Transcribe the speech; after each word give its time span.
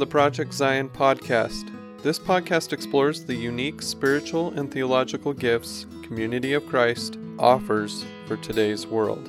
The 0.00 0.06
Project 0.06 0.54
Zion 0.54 0.88
podcast. 0.88 1.70
This 2.02 2.18
podcast 2.18 2.72
explores 2.72 3.22
the 3.22 3.34
unique 3.34 3.82
spiritual 3.82 4.50
and 4.52 4.72
theological 4.72 5.34
gifts 5.34 5.84
Community 6.02 6.54
of 6.54 6.66
Christ 6.66 7.18
offers 7.38 8.02
for 8.24 8.38
today's 8.38 8.86
world. 8.86 9.28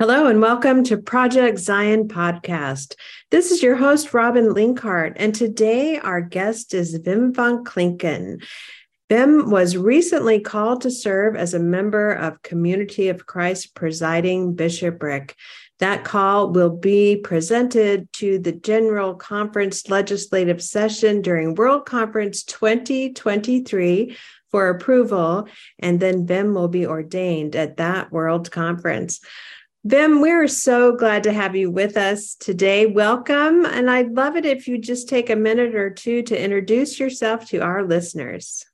Hello 0.00 0.26
and 0.26 0.40
welcome 0.40 0.82
to 0.82 0.96
Project 0.96 1.60
Zion 1.60 2.08
podcast. 2.08 2.96
This 3.30 3.52
is 3.52 3.62
your 3.62 3.76
host, 3.76 4.12
Robin 4.12 4.46
Linkhart, 4.46 5.12
and 5.14 5.32
today 5.32 6.00
our 6.00 6.20
guest 6.20 6.74
is 6.74 6.98
Wim 6.98 7.32
van 7.32 7.62
Klinken. 7.62 8.42
Wim 9.08 9.50
was 9.50 9.76
recently 9.76 10.40
called 10.40 10.80
to 10.80 10.90
serve 10.90 11.36
as 11.36 11.54
a 11.54 11.60
member 11.60 12.10
of 12.10 12.42
Community 12.42 13.08
of 13.08 13.24
Christ 13.24 13.72
presiding 13.72 14.54
bishopric. 14.54 15.36
That 15.78 16.02
call 16.02 16.50
will 16.50 16.76
be 16.76 17.16
presented 17.16 18.12
to 18.14 18.40
the 18.40 18.50
General 18.50 19.14
Conference 19.14 19.88
legislative 19.88 20.60
session 20.60 21.22
during 21.22 21.54
World 21.54 21.86
Conference 21.86 22.42
2023 22.42 24.16
for 24.50 24.70
approval, 24.70 25.48
and 25.78 26.00
then 26.00 26.26
Wim 26.26 26.52
will 26.52 26.68
be 26.68 26.84
ordained 26.84 27.54
at 27.54 27.76
that 27.76 28.10
World 28.10 28.50
Conference. 28.50 29.20
Wim, 29.86 30.20
we're 30.20 30.48
so 30.48 30.96
glad 30.96 31.22
to 31.22 31.32
have 31.32 31.54
you 31.54 31.70
with 31.70 31.96
us 31.96 32.34
today. 32.34 32.86
Welcome. 32.86 33.64
And 33.66 33.88
I'd 33.88 34.16
love 34.16 34.34
it 34.34 34.44
if 34.44 34.66
you 34.66 34.78
just 34.78 35.08
take 35.08 35.30
a 35.30 35.36
minute 35.36 35.76
or 35.76 35.90
two 35.90 36.22
to 36.22 36.42
introduce 36.42 36.98
yourself 36.98 37.48
to 37.50 37.58
our 37.58 37.84
listeners. 37.84 38.65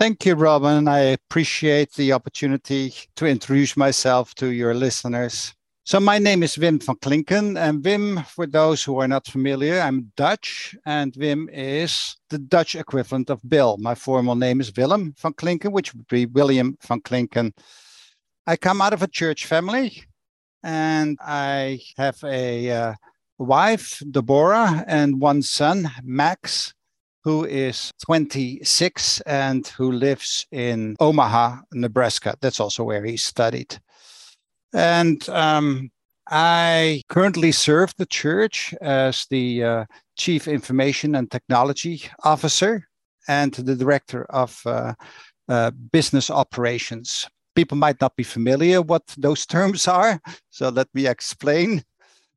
Thank 0.00 0.24
you, 0.24 0.34
Robin. 0.34 0.88
I 0.88 1.00
appreciate 1.00 1.92
the 1.92 2.14
opportunity 2.14 2.94
to 3.16 3.26
introduce 3.26 3.76
myself 3.76 4.34
to 4.36 4.46
your 4.46 4.72
listeners. 4.72 5.54
So, 5.84 6.00
my 6.00 6.18
name 6.18 6.42
is 6.42 6.56
Wim 6.56 6.82
van 6.82 6.96
Klinken. 6.96 7.58
And 7.58 7.82
Wim, 7.82 8.24
for 8.24 8.46
those 8.46 8.82
who 8.82 8.98
are 8.98 9.06
not 9.06 9.26
familiar, 9.26 9.78
I'm 9.78 10.10
Dutch, 10.16 10.74
and 10.86 11.12
Wim 11.12 11.50
is 11.52 12.16
the 12.30 12.38
Dutch 12.38 12.76
equivalent 12.76 13.28
of 13.28 13.46
Bill. 13.46 13.76
My 13.76 13.94
formal 13.94 14.36
name 14.36 14.62
is 14.62 14.74
Willem 14.74 15.14
van 15.18 15.34
Klinken, 15.34 15.70
which 15.70 15.92
would 15.92 16.08
be 16.08 16.24
William 16.24 16.78
van 16.80 17.02
Klinken. 17.02 17.52
I 18.46 18.56
come 18.56 18.80
out 18.80 18.94
of 18.94 19.02
a 19.02 19.06
church 19.06 19.44
family, 19.44 20.02
and 20.62 21.18
I 21.20 21.82
have 21.98 22.24
a 22.24 22.70
uh, 22.70 22.94
wife, 23.36 24.02
Deborah, 24.10 24.82
and 24.86 25.20
one 25.20 25.42
son, 25.42 25.90
Max 26.02 26.72
who 27.22 27.44
is 27.44 27.92
26 28.04 29.20
and 29.22 29.66
who 29.68 29.92
lives 29.92 30.46
in 30.52 30.96
Omaha, 31.00 31.58
Nebraska. 31.72 32.36
That's 32.40 32.60
also 32.60 32.84
where 32.84 33.04
he 33.04 33.16
studied. 33.16 33.78
And 34.72 35.28
um, 35.28 35.90
I 36.28 37.02
currently 37.08 37.52
serve 37.52 37.92
the 37.96 38.06
church 38.06 38.72
as 38.80 39.26
the 39.30 39.64
uh, 39.64 39.84
Chief 40.16 40.48
Information 40.48 41.14
and 41.16 41.30
Technology 41.30 42.02
Officer 42.24 42.86
and 43.28 43.52
the 43.52 43.76
Director 43.76 44.24
of 44.30 44.60
uh, 44.64 44.94
uh, 45.48 45.70
Business 45.92 46.30
Operations. 46.30 47.28
People 47.56 47.76
might 47.76 48.00
not 48.00 48.16
be 48.16 48.22
familiar 48.22 48.80
what 48.80 49.02
those 49.18 49.44
terms 49.44 49.88
are, 49.88 50.20
so 50.50 50.68
let 50.68 50.88
me 50.94 51.06
explain. 51.06 51.82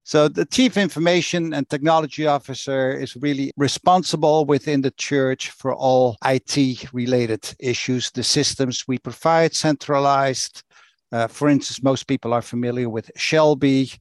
So 0.05 0.27
the 0.27 0.45
chief 0.45 0.75
information 0.75 1.53
and 1.53 1.69
technology 1.69 2.27
officer 2.27 2.91
is 2.91 3.15
really 3.15 3.51
responsible 3.55 4.43
within 4.45 4.81
the 4.81 4.91
church 4.91 5.51
for 5.51 5.73
all 5.73 6.17
IT 6.25 6.91
related 6.91 7.55
issues, 7.59 8.11
the 8.11 8.23
systems 8.23 8.83
we 8.85 8.97
provide 8.97 9.55
centralized. 9.55 10.63
Uh, 11.13 11.27
for 11.27 11.47
instance, 11.47 11.81
most 11.81 12.07
people 12.07 12.33
are 12.33 12.41
familiar 12.41 12.89
with 12.89 13.09
Shelby, 13.15 13.91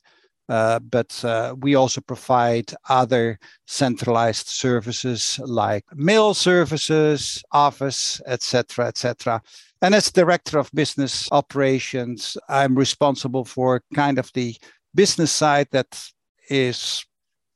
uh, 0.48 0.80
but 0.80 1.24
uh, 1.24 1.54
we 1.60 1.76
also 1.76 2.00
provide 2.00 2.74
other 2.88 3.38
centralized 3.68 4.48
services 4.48 5.38
like 5.44 5.84
mail 5.94 6.34
services, 6.34 7.44
office, 7.52 8.20
etc., 8.26 8.88
etc. 8.88 9.40
And 9.82 9.94
as 9.94 10.10
director 10.10 10.58
of 10.58 10.70
business 10.74 11.28
operations, 11.30 12.36
I'm 12.48 12.74
responsible 12.74 13.44
for 13.44 13.82
kind 13.94 14.18
of 14.18 14.30
the 14.34 14.56
business 14.94 15.32
side 15.32 15.68
that 15.72 16.04
is 16.48 17.04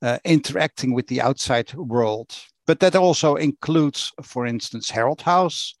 uh, 0.01 0.17
interacting 0.23 0.93
with 0.93 1.07
the 1.07 1.21
outside 1.21 1.73
world. 1.73 2.35
But 2.65 2.79
that 2.79 2.95
also 2.95 3.35
includes, 3.35 4.11
for 4.21 4.45
instance, 4.45 4.89
Herald 4.89 5.21
House 5.21 5.75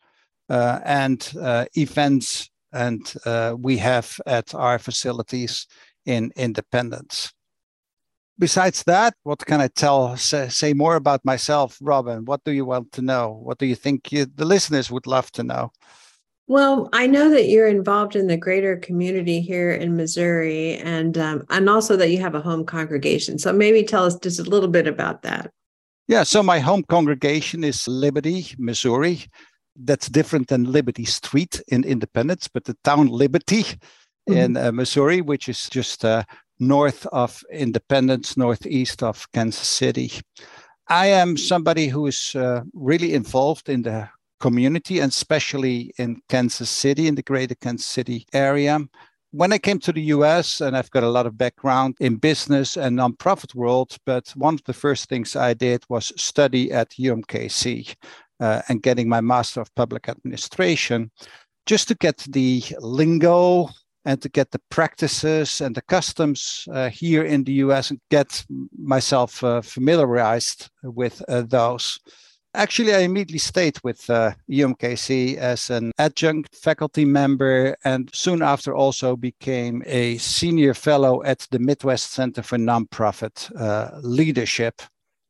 uh, 0.49 0.79
and 0.85 1.33
uh, 1.41 1.65
events, 1.75 2.49
and 2.71 3.13
uh, 3.25 3.55
we 3.57 3.77
have 3.77 4.19
at 4.25 4.55
our 4.55 4.79
facilities 4.79 5.67
in 6.05 6.31
Independence. 6.35 7.33
Besides 8.39 8.83
that, 8.83 9.15
what 9.23 9.45
can 9.45 9.61
I 9.61 9.67
tell, 9.67 10.15
say, 10.15 10.47
say, 10.49 10.73
more 10.73 10.95
about 10.95 11.25
myself, 11.25 11.77
Robin? 11.81 12.23
What 12.23 12.43
do 12.43 12.51
you 12.51 12.65
want 12.65 12.91
to 12.93 13.01
know? 13.01 13.39
What 13.43 13.57
do 13.57 13.65
you 13.65 13.75
think 13.75 14.11
you, 14.11 14.25
the 14.25 14.45
listeners 14.45 14.91
would 14.91 15.07
love 15.07 15.31
to 15.31 15.43
know? 15.43 15.71
Well, 16.49 16.87
I 16.93 17.07
know 17.07 17.29
that 17.29 17.49
you're 17.49 17.67
involved 17.67 18.15
in 18.15 18.27
the 18.27 18.37
greater 18.37 18.77
community 18.77 19.41
here 19.41 19.71
in 19.71 19.97
Missouri, 19.97 20.75
and 20.77 21.17
um, 21.17 21.43
and 21.49 21.69
also 21.69 21.97
that 21.97 22.09
you 22.09 22.19
have 22.19 22.35
a 22.35 22.41
home 22.41 22.65
congregation. 22.65 23.37
So 23.37 23.51
maybe 23.51 23.83
tell 23.83 24.05
us 24.05 24.17
just 24.17 24.39
a 24.39 24.49
little 24.49 24.69
bit 24.69 24.87
about 24.87 25.23
that. 25.23 25.51
Yeah, 26.07 26.23
so 26.23 26.41
my 26.41 26.59
home 26.59 26.83
congregation 26.83 27.65
is 27.65 27.85
Liberty, 27.85 28.47
Missouri. 28.57 29.25
That's 29.75 30.07
different 30.07 30.47
than 30.47 30.71
Liberty 30.71 31.03
Street 31.03 31.61
in 31.67 31.83
Independence, 31.83 32.47
but 32.47 32.63
the 32.63 32.77
town 32.85 33.07
Liberty 33.07 33.63
mm-hmm. 33.63 34.33
in 34.33 34.57
uh, 34.57 34.71
Missouri, 34.71 35.19
which 35.19 35.49
is 35.49 35.67
just 35.69 36.05
uh, 36.05 36.23
north 36.59 37.05
of 37.07 37.43
Independence, 37.51 38.37
northeast 38.37 39.03
of 39.03 39.29
Kansas 39.33 39.67
City. 39.67 40.13
I 40.87 41.07
am 41.07 41.35
somebody 41.35 41.89
who 41.89 42.07
is 42.07 42.33
uh, 42.35 42.61
really 42.73 43.13
involved 43.13 43.67
in 43.67 43.81
the 43.81 44.07
community, 44.39 44.99
and 44.99 45.11
especially 45.11 45.93
in 45.97 46.21
Kansas 46.29 46.69
City, 46.69 47.07
in 47.07 47.15
the 47.15 47.23
greater 47.23 47.55
Kansas 47.55 47.87
City 47.87 48.25
area. 48.33 48.79
When 49.31 49.51
I 49.51 49.57
came 49.57 49.79
to 49.79 49.91
the 49.91 50.01
US, 50.13 50.61
and 50.61 50.75
I've 50.75 50.91
got 50.91 51.03
a 51.03 51.09
lot 51.09 51.25
of 51.25 51.37
background 51.37 51.95
in 51.99 52.15
business 52.15 52.77
and 52.77 52.97
nonprofit 52.97 53.53
world, 53.55 53.97
but 54.05 54.29
one 54.35 54.53
of 54.53 54.63
the 54.63 54.73
first 54.73 55.09
things 55.09 55.35
I 55.35 55.53
did 55.53 55.83
was 55.89 56.13
study 56.15 56.71
at 56.71 56.91
UMKC 56.91 57.95
uh, 58.39 58.61
and 58.69 58.81
getting 58.81 59.09
my 59.09 59.21
Master 59.21 59.61
of 59.61 59.73
Public 59.75 60.07
Administration 60.09 61.11
just 61.65 61.89
to 61.89 61.95
get 61.95 62.17
the 62.29 62.63
lingo 62.79 63.69
and 64.05 64.21
to 64.21 64.29
get 64.29 64.51
the 64.51 64.61
practices 64.69 65.59
and 65.59 65.75
the 65.75 65.81
customs 65.81 66.65
uh, 66.71 66.89
here 66.89 67.23
in 67.23 67.43
the 67.43 67.53
US 67.65 67.91
and 67.91 67.99
get 68.09 68.45
myself 68.77 69.43
uh, 69.43 69.61
familiarized 69.61 70.69
with 70.83 71.21
uh, 71.27 71.41
those. 71.41 71.99
Actually, 72.57 72.95
I 72.95 73.01
immediately 73.01 73.37
stayed 73.37 73.77
with 73.83 74.09
uh, 74.09 74.31
UMKC 74.49 75.37
as 75.37 75.69
an 75.69 75.91
adjunct 75.99 76.55
faculty 76.55 77.05
member 77.05 77.77
and 77.83 78.09
soon 78.15 78.41
after 78.41 78.73
also 78.75 79.15
became 79.15 79.83
a 79.85 80.17
senior 80.17 80.73
fellow 80.73 81.21
at 81.21 81.47
the 81.51 81.59
Midwest 81.59 82.13
Center 82.13 82.41
for 82.41 82.57
Nonprofit 82.57 83.55
uh, 83.61 83.99
Leadership. 84.01 84.81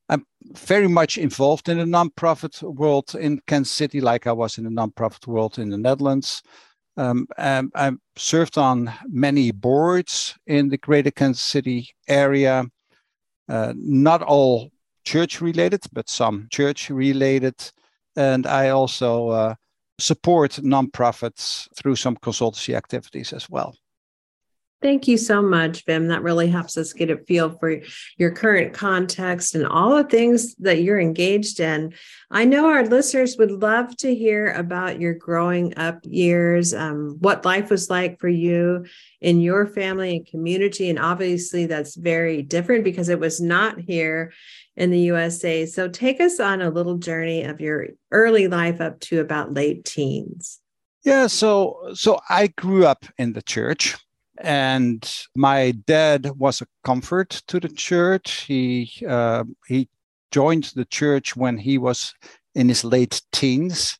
I'm 0.07 0.25
very 0.53 0.87
much 0.87 1.17
involved 1.17 1.67
in 1.67 1.79
the 1.79 1.83
nonprofit 1.83 2.63
world 2.63 3.13
in 3.19 3.41
Kansas 3.45 3.73
City, 3.73 3.99
like 3.99 4.25
I 4.25 4.31
was 4.31 4.57
in 4.57 4.63
the 4.63 4.69
nonprofit 4.69 5.27
world 5.27 5.59
in 5.59 5.69
the 5.69 5.77
Netherlands. 5.77 6.41
Um, 6.95 7.27
I 7.37 7.91
served 8.15 8.57
on 8.57 8.93
many 9.05 9.51
boards 9.51 10.33
in 10.47 10.69
the 10.69 10.77
greater 10.77 11.11
Kansas 11.11 11.43
City 11.43 11.89
area. 12.07 12.63
Uh, 13.49 13.73
not 13.75 14.21
all 14.21 14.71
church 15.07 15.41
related, 15.41 15.83
but 15.93 16.09
some 16.09 16.47
church 16.51 16.89
related. 16.89 17.55
And 18.17 18.45
I 18.45 18.69
also 18.69 19.29
uh, 19.29 19.55
support 19.99 20.51
nonprofits 20.61 21.67
through 21.77 21.95
some 21.95 22.17
consultancy 22.17 22.75
activities 22.75 23.31
as 23.31 23.49
well. 23.49 23.73
Thank 24.79 25.07
you 25.07 25.17
so 25.17 25.41
much, 25.41 25.85
Wim. 25.87 26.09
That 26.09 26.21
really 26.21 26.49
helps 26.49 26.77
us 26.77 26.93
get 26.93 27.09
a 27.09 27.17
feel 27.17 27.49
for 27.49 27.81
your 28.17 28.29
current 28.29 28.75
context 28.75 29.55
and 29.55 29.65
all 29.65 29.95
the 29.95 30.03
things 30.03 30.53
that 30.55 30.83
you're 30.83 30.99
engaged 30.99 31.59
in. 31.59 31.95
I 32.29 32.45
know 32.45 32.67
our 32.67 32.85
listeners 32.85 33.37
would 33.39 33.49
love 33.49 33.97
to 33.97 34.13
hear 34.13 34.51
about 34.51 35.01
your 35.01 35.15
growing 35.15 35.75
up 35.79 35.97
years, 36.03 36.75
um, 36.75 37.17
what 37.21 37.43
life 37.43 37.71
was 37.71 37.89
like 37.89 38.19
for 38.19 38.29
you 38.29 38.85
in 39.19 39.41
your 39.41 39.65
family 39.65 40.17
and 40.17 40.27
community. 40.27 40.91
And 40.91 40.99
obviously, 40.99 41.65
that's 41.65 41.95
very 41.95 42.43
different 42.43 42.83
because 42.83 43.09
it 43.09 43.19
was 43.19 43.41
not 43.41 43.79
here 43.79 44.31
in 44.77 44.91
the 44.91 44.99
USA. 44.99 45.65
So, 45.65 45.89
take 45.89 46.21
us 46.21 46.39
on 46.39 46.61
a 46.61 46.69
little 46.69 46.97
journey 46.97 47.43
of 47.43 47.59
your 47.59 47.87
early 48.11 48.47
life 48.47 48.79
up 48.79 48.99
to 49.01 49.19
about 49.19 49.53
late 49.53 49.83
teens. 49.83 50.59
Yeah, 51.03 51.27
so 51.27 51.91
so 51.93 52.19
I 52.29 52.47
grew 52.47 52.85
up 52.85 53.05
in 53.17 53.33
the 53.33 53.41
church 53.41 53.95
and 54.39 55.09
my 55.35 55.71
dad 55.85 56.31
was 56.37 56.61
a 56.61 56.67
comfort 56.83 57.41
to 57.47 57.59
the 57.59 57.69
church. 57.69 58.45
He 58.47 58.91
uh, 59.07 59.43
he 59.67 59.89
joined 60.31 60.71
the 60.75 60.85
church 60.85 61.35
when 61.35 61.57
he 61.57 61.77
was 61.77 62.13
in 62.55 62.69
his 62.69 62.83
late 62.83 63.21
teens, 63.31 63.97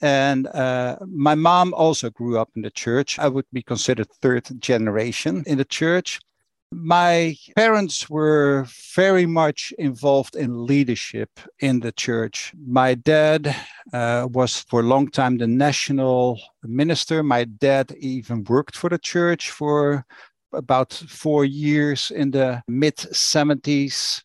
And 0.00 0.46
uh, 0.48 0.96
my 1.06 1.34
mom 1.34 1.74
also 1.74 2.10
grew 2.10 2.38
up 2.38 2.50
in 2.56 2.62
the 2.62 2.70
church. 2.70 3.18
I 3.18 3.28
would 3.28 3.46
be 3.52 3.62
considered 3.62 4.08
third 4.22 4.48
generation 4.60 5.42
in 5.46 5.58
the 5.58 5.64
church. 5.64 6.20
My 6.70 7.36
parents 7.56 8.10
were 8.10 8.66
very 8.94 9.24
much 9.24 9.72
involved 9.78 10.36
in 10.36 10.66
leadership 10.66 11.30
in 11.60 11.80
the 11.80 11.92
church. 11.92 12.52
My 12.66 12.94
dad 12.94 13.56
uh, 13.92 14.28
was 14.30 14.60
for 14.68 14.80
a 14.80 14.84
long 14.84 15.08
time 15.08 15.38
the 15.38 15.46
national 15.46 16.38
minister. 16.62 17.22
My 17.22 17.44
dad 17.44 17.94
even 17.98 18.44
worked 18.44 18.76
for 18.76 18.90
the 18.90 18.98
church 18.98 19.50
for 19.50 20.04
about 20.52 20.92
four 20.92 21.44
years 21.44 22.10
in 22.10 22.32
the 22.32 22.62
mid 22.68 22.96
70s. 22.96 24.22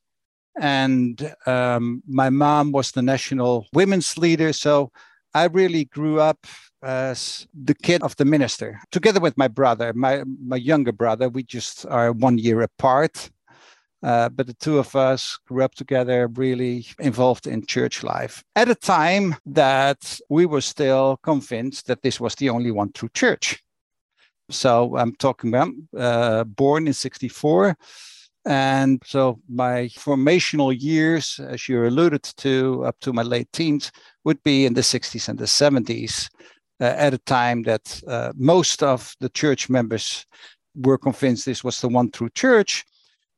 And 0.59 1.33
um, 1.45 2.03
my 2.07 2.29
mom 2.29 2.71
was 2.73 2.91
the 2.91 3.01
national 3.01 3.67
women's 3.73 4.17
leader. 4.17 4.51
So 4.51 4.91
I 5.33 5.45
really 5.45 5.85
grew 5.85 6.19
up 6.19 6.45
as 6.83 7.47
the 7.53 7.75
kid 7.75 8.03
of 8.03 8.15
the 8.17 8.25
minister, 8.25 8.79
together 8.91 9.19
with 9.19 9.37
my 9.37 9.47
brother, 9.47 9.93
my, 9.93 10.23
my 10.45 10.57
younger 10.57 10.91
brother. 10.91 11.29
We 11.29 11.43
just 11.43 11.85
are 11.87 12.11
one 12.11 12.37
year 12.37 12.61
apart. 12.61 13.29
Uh, 14.03 14.27
but 14.27 14.47
the 14.47 14.53
two 14.55 14.79
of 14.79 14.93
us 14.97 15.39
grew 15.47 15.63
up 15.63 15.73
together, 15.75 16.27
really 16.33 16.85
involved 16.99 17.47
in 17.47 17.65
church 17.65 18.03
life 18.03 18.43
at 18.57 18.67
a 18.67 18.75
time 18.75 19.33
that 19.45 20.19
we 20.29 20.45
were 20.45 20.59
still 20.59 21.17
convinced 21.23 21.87
that 21.87 22.01
this 22.01 22.19
was 22.19 22.35
the 22.35 22.49
only 22.49 22.69
one 22.69 22.91
true 22.91 23.09
church. 23.13 23.63
So 24.49 24.97
I'm 24.97 25.15
talking 25.15 25.49
about 25.49 25.69
uh, 25.97 26.43
born 26.43 26.87
in 26.87 26.93
64. 26.93 27.77
And 28.45 29.01
so 29.05 29.39
my 29.47 29.87
formational 29.87 30.75
years, 30.77 31.39
as 31.39 31.69
you 31.69 31.85
alluded 31.85 32.23
to, 32.23 32.83
up 32.85 32.99
to 32.99 33.13
my 33.13 33.21
late 33.21 33.51
teens, 33.53 33.89
would 34.25 34.43
be 34.43 34.65
in 34.65 34.73
the 34.73 34.81
60s 34.81 35.29
and 35.29 35.39
the 35.39 35.45
70s, 35.45 36.25
uh, 36.25 36.27
at 36.85 37.13
a 37.13 37.17
time 37.19 37.63
that 37.63 38.01
uh, 38.07 38.31
most 38.35 38.83
of 38.83 39.15
the 39.19 39.29
church 39.29 39.69
members 39.69 40.25
were 40.75 40.97
convinced 40.97 41.45
this 41.45 41.63
was 41.63 41.81
the 41.81 41.87
one 41.87 42.09
true 42.11 42.29
church. 42.29 42.83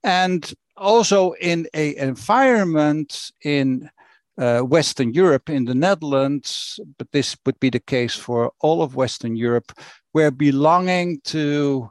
And 0.03 0.53
also 0.77 1.33
in 1.33 1.67
a 1.73 1.95
environment 1.97 3.31
in 3.43 3.89
uh, 4.37 4.59
Western 4.59 5.13
Europe, 5.13 5.49
in 5.49 5.65
the 5.65 5.75
Netherlands, 5.75 6.79
but 6.97 7.11
this 7.11 7.37
would 7.45 7.59
be 7.59 7.69
the 7.69 7.79
case 7.79 8.15
for 8.15 8.51
all 8.59 8.81
of 8.81 8.95
Western 8.95 9.35
Europe, 9.35 9.71
where 10.11 10.31
belonging 10.31 11.21
to 11.23 11.89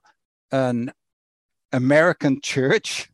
an 0.53 0.93
American 1.73 2.41
church 2.41 3.11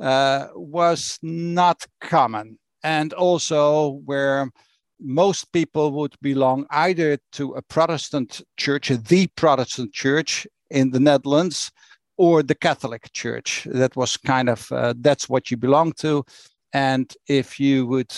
uh, 0.00 0.48
was 0.54 1.18
not 1.22 1.86
common, 2.00 2.58
and 2.82 3.12
also 3.12 4.00
where 4.04 4.50
most 5.00 5.52
people 5.52 5.92
would 5.92 6.14
belong 6.20 6.66
either 6.70 7.18
to 7.32 7.52
a 7.54 7.62
Protestant 7.62 8.42
church, 8.56 8.88
the 8.88 9.26
Protestant 9.36 9.92
church 9.92 10.46
in 10.70 10.90
the 10.90 11.00
Netherlands, 11.00 11.70
or 12.16 12.42
the 12.42 12.54
Catholic 12.54 13.12
Church. 13.12 13.66
That 13.70 13.94
was 13.96 14.16
kind 14.16 14.48
of 14.48 14.70
uh, 14.72 14.94
that's 14.98 15.28
what 15.28 15.50
you 15.50 15.56
belong 15.56 15.92
to, 15.98 16.24
and 16.72 17.12
if 17.28 17.60
you 17.60 17.86
would 17.86 18.12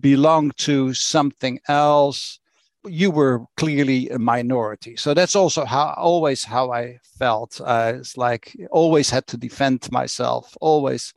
belong 0.00 0.50
to 0.56 0.94
something 0.94 1.60
else, 1.68 2.40
you 2.86 3.10
were 3.10 3.44
clearly 3.56 4.08
a 4.10 4.18
minority. 4.18 4.96
So 4.96 5.14
that's 5.14 5.36
also 5.36 5.64
how 5.64 5.94
always 5.96 6.44
how 6.44 6.72
I 6.72 6.98
felt. 7.18 7.60
Uh, 7.60 7.94
it's 7.96 8.16
like 8.16 8.56
always 8.70 9.10
had 9.10 9.26
to 9.28 9.36
defend 9.36 9.90
myself, 9.92 10.56
always 10.60 11.12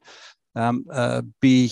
um, 0.55 0.85
uh, 0.91 1.21
be 1.41 1.71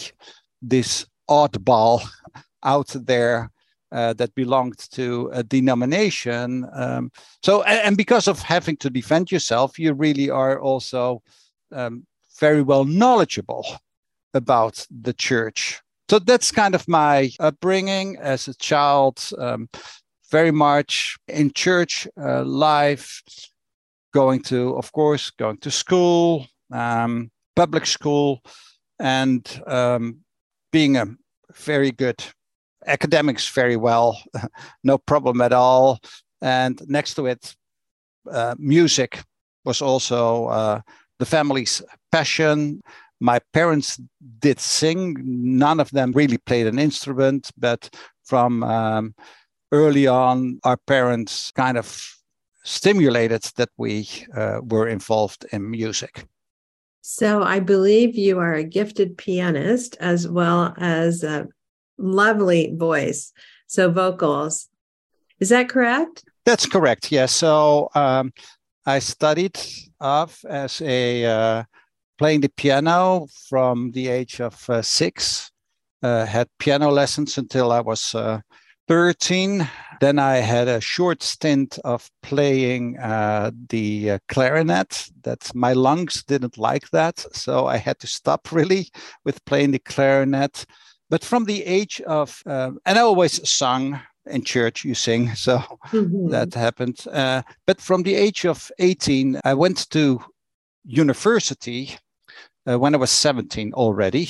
this 0.62 1.06
oddball 1.30 2.08
out 2.66 2.94
there 2.94 3.52
uh, 3.92 4.14
that 4.14 4.36
belonged 4.36 4.80
to 4.92 5.30
a 5.32 5.44
denomination. 5.44 6.68
Um, 6.74 7.12
so, 7.44 7.64
and, 7.64 7.96
because 7.96 8.28
of 8.28 8.40
having 8.40 8.78
to 8.78 8.90
defend 8.90 9.32
yourself, 9.32 9.80
you 9.80 9.94
really 9.94 10.30
are 10.30 10.60
also 10.60 11.22
um, 11.72 12.06
very 12.40 12.62
well 12.62 12.84
knowledgeable 12.84 13.66
about 14.34 14.86
the 14.90 15.14
church 15.14 15.82
so 16.08 16.20
that's 16.20 16.52
kind 16.52 16.76
of 16.76 16.88
my 16.88 17.32
upbringing 17.40 18.18
as 18.18 18.48
a 18.48 18.54
child, 18.54 19.28
um, 19.40 19.70
very 20.30 20.52
much 20.52 21.18
in 21.28 21.52
church 21.52 22.08
uh, 22.22 22.44
life, 22.44 23.24
going 24.14 24.42
to, 24.44 24.76
of 24.78 24.92
course, 24.92 25.32
going 25.32 25.58
to 25.58 25.72
school, 25.72 26.46
um, 26.72 27.32
public 27.56 27.88
school, 27.88 28.44
and 29.00 29.62
um, 29.66 30.20
being 30.72 30.96
a 30.96 31.08
very 31.56 31.92
good 31.92 32.24
academics, 32.88 33.48
very 33.50 33.78
well, 33.78 34.22
no 34.84 34.98
problem 34.98 35.42
at 35.42 35.54
all. 35.54 36.00
And 36.42 36.82
next 36.88 37.16
to 37.16 37.26
it, 37.26 37.56
uh, 38.32 38.56
music 38.58 39.24
was 39.64 39.82
also 39.82 40.48
uh, 40.48 40.82
the 41.20 41.26
family's 41.26 41.82
passion. 42.12 42.82
My 43.20 43.40
parents 43.54 44.00
did 44.40 44.60
sing. 44.60 45.16
None 45.24 45.80
of 45.80 45.90
them 45.92 46.12
really 46.12 46.38
played 46.38 46.68
an 46.68 46.80
instrument, 46.80 47.52
but 47.58 47.90
from 48.24 48.64
um, 48.64 49.16
early 49.72 50.08
on, 50.08 50.60
our 50.64 50.78
parents 50.78 51.52
kind 51.52 51.78
of 51.78 52.16
stimulated 52.64 53.44
that 53.58 53.70
we 53.78 54.10
uh, 54.36 54.60
were 54.64 54.88
involved 54.88 55.46
in 55.52 55.70
music. 55.70 56.26
So 57.02 57.44
I 57.44 57.60
believe 57.60 58.16
you 58.16 58.40
are 58.40 58.56
a 58.56 58.64
gifted 58.64 59.16
pianist 59.16 59.96
as 60.00 60.28
well 60.28 60.74
as 60.78 61.24
a 61.24 61.48
lovely 61.98 62.74
voice. 62.76 63.34
So 63.68 63.92
vocals. 63.92 64.70
Is 65.40 65.50
that 65.50 65.70
correct? 65.70 66.24
That's 66.46 66.66
correct. 66.66 67.12
Yes. 67.12 67.34
So 67.34 67.90
um, 67.96 68.32
I 68.86 69.00
studied 69.00 69.60
off 70.00 70.46
as 70.46 70.82
a 70.82 71.26
uh, 71.26 71.64
playing 72.18 72.42
the 72.42 72.50
piano 72.50 73.28
from 73.50 73.92
the 73.92 74.08
age 74.08 74.40
of 74.40 74.70
uh, 74.70 74.82
six. 74.82 75.52
Uh, 76.04 76.26
had 76.26 76.48
piano 76.60 76.92
lessons 76.92 77.38
until 77.38 77.72
I 77.72 77.80
was 77.82 78.14
uh, 78.14 78.40
13. 78.88 79.68
Then 80.02 80.20
I 80.20 80.36
had 80.36 80.68
a 80.68 80.82
short 80.82 81.24
stint 81.24 81.80
of 81.84 82.10
playing 82.22 82.98
uh, 83.00 83.52
the 83.70 84.12
uh, 84.12 84.20
clarinet. 84.30 85.10
That 85.24 85.50
my 85.56 85.74
lungs 85.74 86.24
didn't 86.24 86.58
like 86.58 86.90
that, 86.92 87.26
so 87.34 87.66
I 87.66 87.78
had 87.78 88.00
to 88.00 88.08
stop 88.08 88.52
really 88.52 88.90
with 89.24 89.44
playing 89.46 89.72
the 89.72 89.80
clarinet. 89.80 90.66
But 91.16 91.24
from 91.24 91.46
the 91.46 91.64
age 91.64 92.02
of, 92.02 92.44
uh, 92.46 92.72
and 92.86 93.00
I 93.00 93.02
always 93.02 93.48
sung 93.48 94.02
in 94.26 94.44
church 94.44 94.84
you 94.84 94.96
sing 94.96 95.34
so 95.48 95.60
mm-hmm. 95.92 96.30
that 96.30 96.54
happened 96.54 97.06
uh, 97.12 97.44
but 97.68 97.80
from 97.80 98.02
the 98.04 98.16
age 98.16 98.44
of 98.44 98.72
18 98.80 99.40
i 99.44 99.54
went 99.54 99.88
to 99.92 100.20
university 100.84 101.96
uh, 102.68 102.80
when 102.80 102.94
I 102.96 102.98
was 102.98 103.12
17 103.12 103.74
already, 103.74 104.30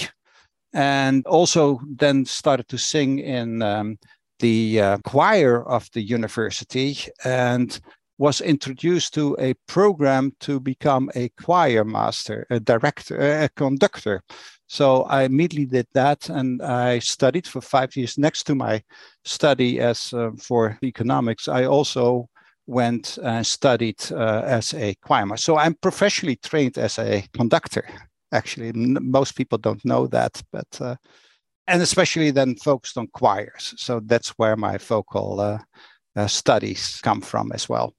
and 0.73 1.25
also 1.25 1.79
then 1.87 2.25
started 2.25 2.67
to 2.69 2.77
sing 2.77 3.19
in 3.19 3.61
um, 3.61 3.97
the 4.39 4.81
uh, 4.81 4.97
choir 5.05 5.63
of 5.67 5.89
the 5.93 6.01
university 6.01 6.97
and 7.23 7.79
was 8.17 8.41
introduced 8.41 9.13
to 9.13 9.35
a 9.39 9.53
program 9.67 10.31
to 10.39 10.59
become 10.59 11.11
a 11.15 11.29
choir 11.41 11.83
master, 11.83 12.47
a 12.49 12.59
director, 12.59 13.17
a 13.19 13.49
conductor. 13.49 14.21
So 14.67 15.03
I 15.03 15.23
immediately 15.23 15.65
did 15.65 15.87
that, 15.93 16.29
and 16.29 16.61
I 16.61 16.99
studied 16.99 17.45
for 17.45 17.61
five 17.61 17.95
years. 17.95 18.17
Next 18.17 18.43
to 18.43 18.55
my 18.55 18.81
study 19.23 19.79
as 19.79 20.13
uh, 20.13 20.31
for 20.39 20.77
economics, 20.83 21.47
I 21.47 21.65
also 21.65 22.29
went 22.67 23.17
and 23.21 23.45
studied 23.45 24.01
uh, 24.11 24.41
as 24.45 24.73
a 24.73 24.95
choir 24.95 25.25
master. 25.25 25.43
So 25.43 25.57
I'm 25.57 25.75
professionally 25.75 26.37
trained 26.37 26.77
as 26.77 26.97
a 26.97 27.23
conductor 27.33 27.85
actually 28.35 28.71
most 28.73 29.35
people 29.35 29.57
don't 29.57 29.83
know 29.85 30.07
that 30.07 30.41
but 30.51 30.67
uh, 30.81 30.95
and 31.67 31.81
especially 31.81 32.31
then 32.31 32.55
focused 32.55 32.97
on 32.97 33.07
choirs 33.07 33.73
so 33.77 33.99
that's 34.05 34.29
where 34.37 34.55
my 34.55 34.77
vocal 34.77 35.39
uh, 35.39 35.57
uh, 36.15 36.27
studies 36.27 36.99
come 37.01 37.21
from 37.21 37.51
as 37.51 37.67
well 37.69 37.93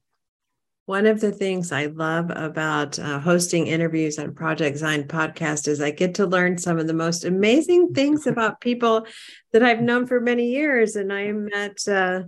one 0.87 1.05
of 1.05 1.19
the 1.19 1.33
things 1.33 1.73
I 1.73 1.87
love 1.87 2.31
about 2.33 2.97
uh, 2.97 3.19
hosting 3.19 3.67
interviews 3.67 4.17
on 4.17 4.33
Project 4.33 4.77
Zion 4.77 5.03
podcast 5.03 5.67
is 5.67 5.81
I 5.81 5.91
get 5.91 6.15
to 6.15 6.25
learn 6.25 6.57
some 6.57 6.79
of 6.79 6.87
the 6.87 6.93
most 6.93 7.25
amazing 7.25 7.89
things 7.93 8.25
about 8.25 8.61
people 8.61 9.05
that 9.51 9.61
I've 9.61 9.81
known 9.81 10.07
for 10.07 10.21
many 10.21 10.47
years. 10.47 10.95
And 10.95 11.11
I 11.11 11.33
met 11.33 11.85
uh, 11.89 12.21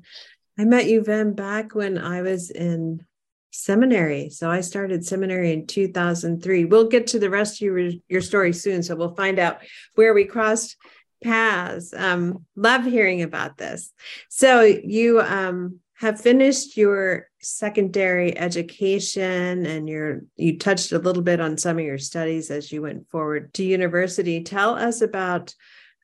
I 0.58 0.66
met 0.66 0.88
you, 0.88 1.04
Wim, 1.04 1.38
back 1.38 1.74
when 1.74 1.98
I 1.98 2.22
was 2.22 2.52
in 2.52 3.06
seminary. 3.52 4.30
So 4.30 4.52
I 4.52 4.60
started 4.60 5.06
seminary 5.06 5.54
in 5.54 5.66
2003. 5.66 6.66
We'll 6.66 6.90
get 6.90 7.08
to 7.08 7.20
the 7.20 7.30
rest 7.30 7.62
of 7.62 7.62
your, 7.62 7.92
your 8.10 8.22
story 8.22 8.52
soon. 8.52 8.84
So 8.84 8.98
we'll 8.98 9.16
find 9.16 9.40
out 9.40 9.60
where 9.96 10.14
we 10.14 10.26
crossed 10.26 10.76
paths. 11.24 11.94
Um, 11.94 12.46
love 12.58 12.84
hearing 12.84 13.22
about 13.22 13.58
this. 13.58 13.94
So 14.28 14.64
you 14.64 15.22
um, 15.22 15.80
have 16.00 16.22
finished 16.22 16.78
your 16.78 17.28
secondary 17.42 18.38
education 18.38 19.66
and 19.66 19.90
you're 19.90 20.22
you 20.38 20.58
touched 20.58 20.94
a 20.94 21.00
little 21.00 21.22
bit 21.22 21.42
on 21.42 21.58
some 21.58 21.78
of 21.78 21.84
your 21.84 21.98
studies 21.98 22.50
as 22.50 22.72
you 22.72 22.82
went 22.82 23.10
forward 23.10 23.54
to 23.54 23.66
university. 23.66 24.42
Tell 24.42 24.76
us 24.76 25.02
about 25.02 25.54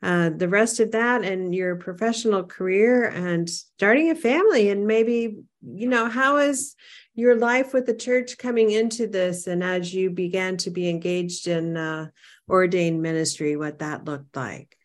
uh, 0.04 0.32
the 0.36 0.50
rest 0.50 0.82
of 0.82 0.92
that 0.92 1.24
and 1.24 1.56
your 1.56 1.78
professional 1.78 2.44
career 2.44 3.06
and 3.06 3.50
starting 3.50 4.12
a 4.12 4.16
family 4.16 4.70
and 4.70 4.86
maybe 4.86 5.38
you 5.66 5.88
know 5.88 6.10
how 6.10 6.38
is 6.38 6.76
your 7.16 7.38
life 7.38 7.74
with 7.74 7.86
the 7.86 7.96
church 7.96 8.38
coming 8.38 8.72
into 8.72 9.08
this 9.08 9.48
and 9.48 9.64
as 9.64 9.94
you 9.94 10.10
began 10.10 10.58
to 10.58 10.70
be 10.70 10.90
engaged 10.90 11.48
in 11.48 11.78
uh, 11.78 12.08
ordained 12.50 13.02
ministry 13.02 13.56
what 13.56 13.80
that 13.80 14.04
looked 14.04 14.36
like 14.36 14.78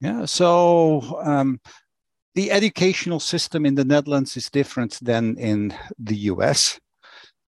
yeah 0.00 0.24
so 0.24 1.22
um, 1.22 1.60
the 2.36 2.50
educational 2.52 3.20
system 3.20 3.66
in 3.66 3.74
the 3.74 3.84
netherlands 3.84 4.36
is 4.36 4.48
different 4.50 4.98
than 5.02 5.36
in 5.38 5.74
the 5.98 6.16
us 6.16 6.78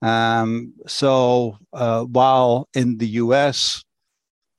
um, 0.03 0.73
so 0.87 1.57
uh, 1.75 2.03
while 2.05 2.69
in 2.75 2.97
the 2.99 3.07
us 3.07 3.85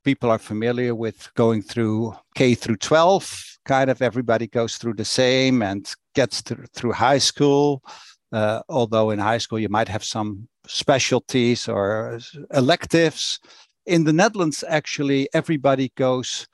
people 0.04 0.30
are 0.30 0.40
familiar 0.40 0.96
with 0.96 1.30
going 1.36 1.62
through 1.62 2.16
k 2.36 2.56
through 2.56 2.78
12 2.78 3.58
kind 3.66 3.90
of 3.90 4.02
everybody 4.02 4.48
goes 4.48 4.78
through 4.78 4.94
the 4.94 5.06
same 5.06 5.62
and 5.62 5.94
gets 6.16 6.42
through, 6.42 6.66
through 6.74 6.94
high 6.94 7.20
school 7.20 7.84
uh, 8.32 8.62
although 8.70 9.10
in 9.12 9.20
high 9.20 9.38
school 9.38 9.60
you 9.60 9.70
might 9.70 9.90
have 9.90 10.04
some 10.04 10.48
specialties 10.68 11.68
or 11.68 12.20
electives. 12.54 13.40
In 13.86 14.04
the 14.04 14.14
Netherlands, 14.14 14.64
actually, 14.68 15.28
everybody 15.34 15.92
goes 15.96 16.48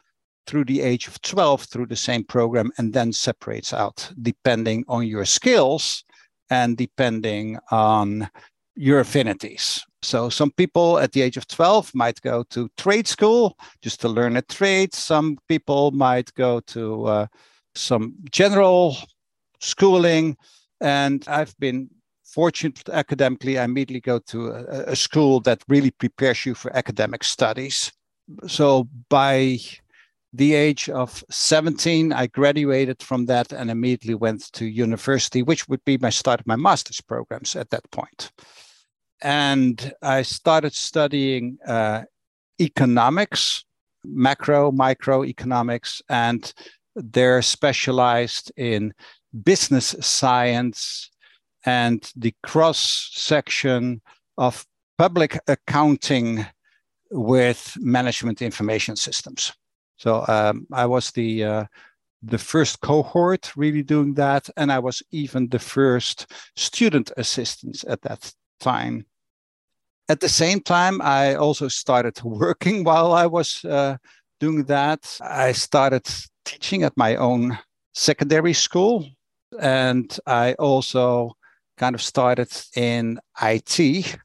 through 0.47 0.65
the 0.65 0.81
age 0.81 1.07
of 1.07 1.21
12 1.21 1.63
through 1.63 1.85
the 1.85 1.95
same 1.95 2.23
program 2.23 2.71
and 2.77 2.93
then 2.93 3.11
separates 3.11 3.73
out 3.73 4.11
depending 4.21 4.85
on 4.87 5.05
your 5.05 5.25
skills 5.25 6.03
and 6.49 6.77
depending 6.77 7.59
on 7.71 8.29
your 8.75 8.99
affinities. 8.99 9.85
So 10.01 10.29
some 10.29 10.51
people 10.51 10.99
at 10.99 11.11
the 11.11 11.21
age 11.21 11.37
of 11.37 11.47
12 11.47 11.93
might 11.93 12.21
go 12.21 12.43
to 12.51 12.69
trade 12.77 13.07
school 13.07 13.57
just 13.81 13.99
to 14.01 14.07
learn 14.07 14.37
a 14.37 14.41
trade. 14.41 14.93
Some 14.93 15.37
people 15.47 15.91
might 15.91 16.33
go 16.35 16.59
to 16.61 17.05
uh, 17.05 17.27
some 17.75 18.15
general 18.31 18.95
schooling 19.59 20.37
and 20.79 21.25
I've 21.27 21.57
been 21.57 21.89
fortunate 22.23 22.87
academically. 22.89 23.57
I 23.57 23.63
immediately 23.63 24.01
go 24.01 24.19
to 24.19 24.47
a, 24.49 24.91
a 24.91 24.95
school 24.95 25.39
that 25.41 25.63
really 25.67 25.91
prepares 25.91 26.45
you 26.45 26.53
for 26.53 26.75
academic 26.75 27.23
studies. 27.23 27.91
So 28.45 28.87
by 29.09 29.59
the 30.37 30.53
age 30.53 30.87
of 30.87 31.23
17, 31.31 32.13
I 32.13 32.27
graduated 32.27 33.01
from 33.01 33.25
that 33.25 33.51
and 33.51 33.71
immediately 33.71 34.13
went 34.13 34.51
to 34.53 34.65
university, 34.65 35.41
which 35.41 35.67
would 35.67 35.83
be 35.83 35.97
my 35.97 36.11
start 36.11 36.39
of 36.39 36.45
my 36.45 36.55
master's 36.55 37.01
programs 37.01 37.55
at 37.55 37.71
that 37.71 37.89
point. 37.89 38.31
And 39.21 39.91
I 40.03 40.21
started 40.21 40.75
studying 40.75 41.57
uh, 41.65 42.03
economics, 42.61 43.65
macro, 44.05 44.71
micro 44.71 45.25
economics, 45.25 46.03
and 46.07 46.53
they're 46.95 47.41
specialized 47.41 48.51
in 48.57 48.93
business 49.43 49.95
science 50.01 51.09
and 51.65 52.11
the 52.15 52.35
cross 52.43 53.09
section 53.11 54.01
of 54.37 54.67
public 54.99 55.39
accounting 55.47 56.45
with 57.09 57.75
management 57.79 58.43
information 58.43 58.95
systems. 58.95 59.51
So 59.97 60.25
um, 60.27 60.67
I 60.71 60.85
was 60.85 61.11
the 61.11 61.43
uh, 61.43 61.65
the 62.23 62.37
first 62.37 62.81
cohort 62.81 63.55
really 63.55 63.83
doing 63.83 64.13
that, 64.15 64.49
and 64.57 64.71
I 64.71 64.79
was 64.79 65.03
even 65.11 65.49
the 65.49 65.59
first 65.59 66.31
student 66.55 67.11
assistant 67.17 67.83
at 67.85 68.01
that 68.01 68.33
time. 68.59 69.05
At 70.09 70.21
the 70.21 70.29
same 70.29 70.61
time, 70.61 71.01
I 71.01 71.35
also 71.35 71.67
started 71.67 72.21
working 72.23 72.83
while 72.83 73.11
I 73.13 73.27
was 73.27 73.63
uh, 73.65 73.97
doing 74.39 74.63
that. 74.65 75.19
I 75.21 75.51
started 75.51 76.07
teaching 76.45 76.83
at 76.83 76.95
my 76.97 77.15
own 77.15 77.57
secondary 77.93 78.53
school 78.53 79.05
and 79.59 80.17
I 80.25 80.53
also 80.53 81.35
kind 81.77 81.95
of 81.95 82.01
started 82.01 82.49
in 82.75 83.19
IT. 83.41 84.17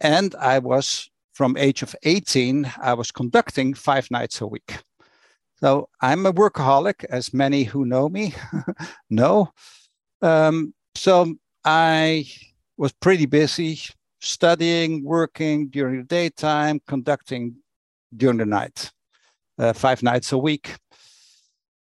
And 0.00 0.34
I 0.34 0.58
was 0.58 1.08
from 1.32 1.56
age 1.56 1.82
of 1.82 1.96
18, 2.04 2.72
I 2.80 2.94
was 2.94 3.10
conducting 3.10 3.74
five 3.74 4.08
nights 4.10 4.40
a 4.40 4.46
week. 4.46 4.78
So 5.64 5.88
I'm 6.02 6.26
a 6.26 6.32
workaholic, 6.32 7.04
as 7.08 7.32
many 7.32 7.64
who 7.64 7.86
know 7.86 8.10
me 8.10 8.34
know. 9.08 9.48
Um, 10.20 10.74
so 10.94 11.36
I 11.64 12.26
was 12.76 12.92
pretty 12.92 13.24
busy 13.24 13.80
studying, 14.20 15.02
working 15.02 15.68
during 15.68 15.96
the 15.96 16.04
daytime, 16.04 16.82
conducting 16.86 17.56
during 18.14 18.36
the 18.36 18.44
night, 18.44 18.92
uh, 19.58 19.72
five 19.72 20.02
nights 20.02 20.32
a 20.32 20.36
week 20.38 20.76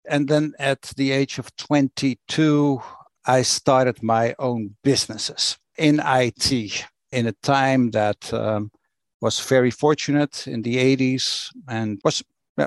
and 0.09 0.29
then 0.29 0.53
at 0.59 0.83
the 0.95 1.11
age 1.11 1.37
of 1.37 1.53
22, 1.57 2.81
I 3.25 3.41
started 3.41 4.01
my 4.01 4.33
own 4.39 4.77
businesses 4.83 5.57
in 5.77 6.01
IT 6.05 6.85
in 7.11 7.27
a 7.27 7.33
time 7.43 7.91
that 7.91 8.33
um, 8.33 8.71
was 9.19 9.41
very 9.41 9.71
fortunate 9.71 10.47
in 10.47 10.61
the 10.61 10.77
80s 10.77 11.49
and 11.67 11.99
was 12.05 12.23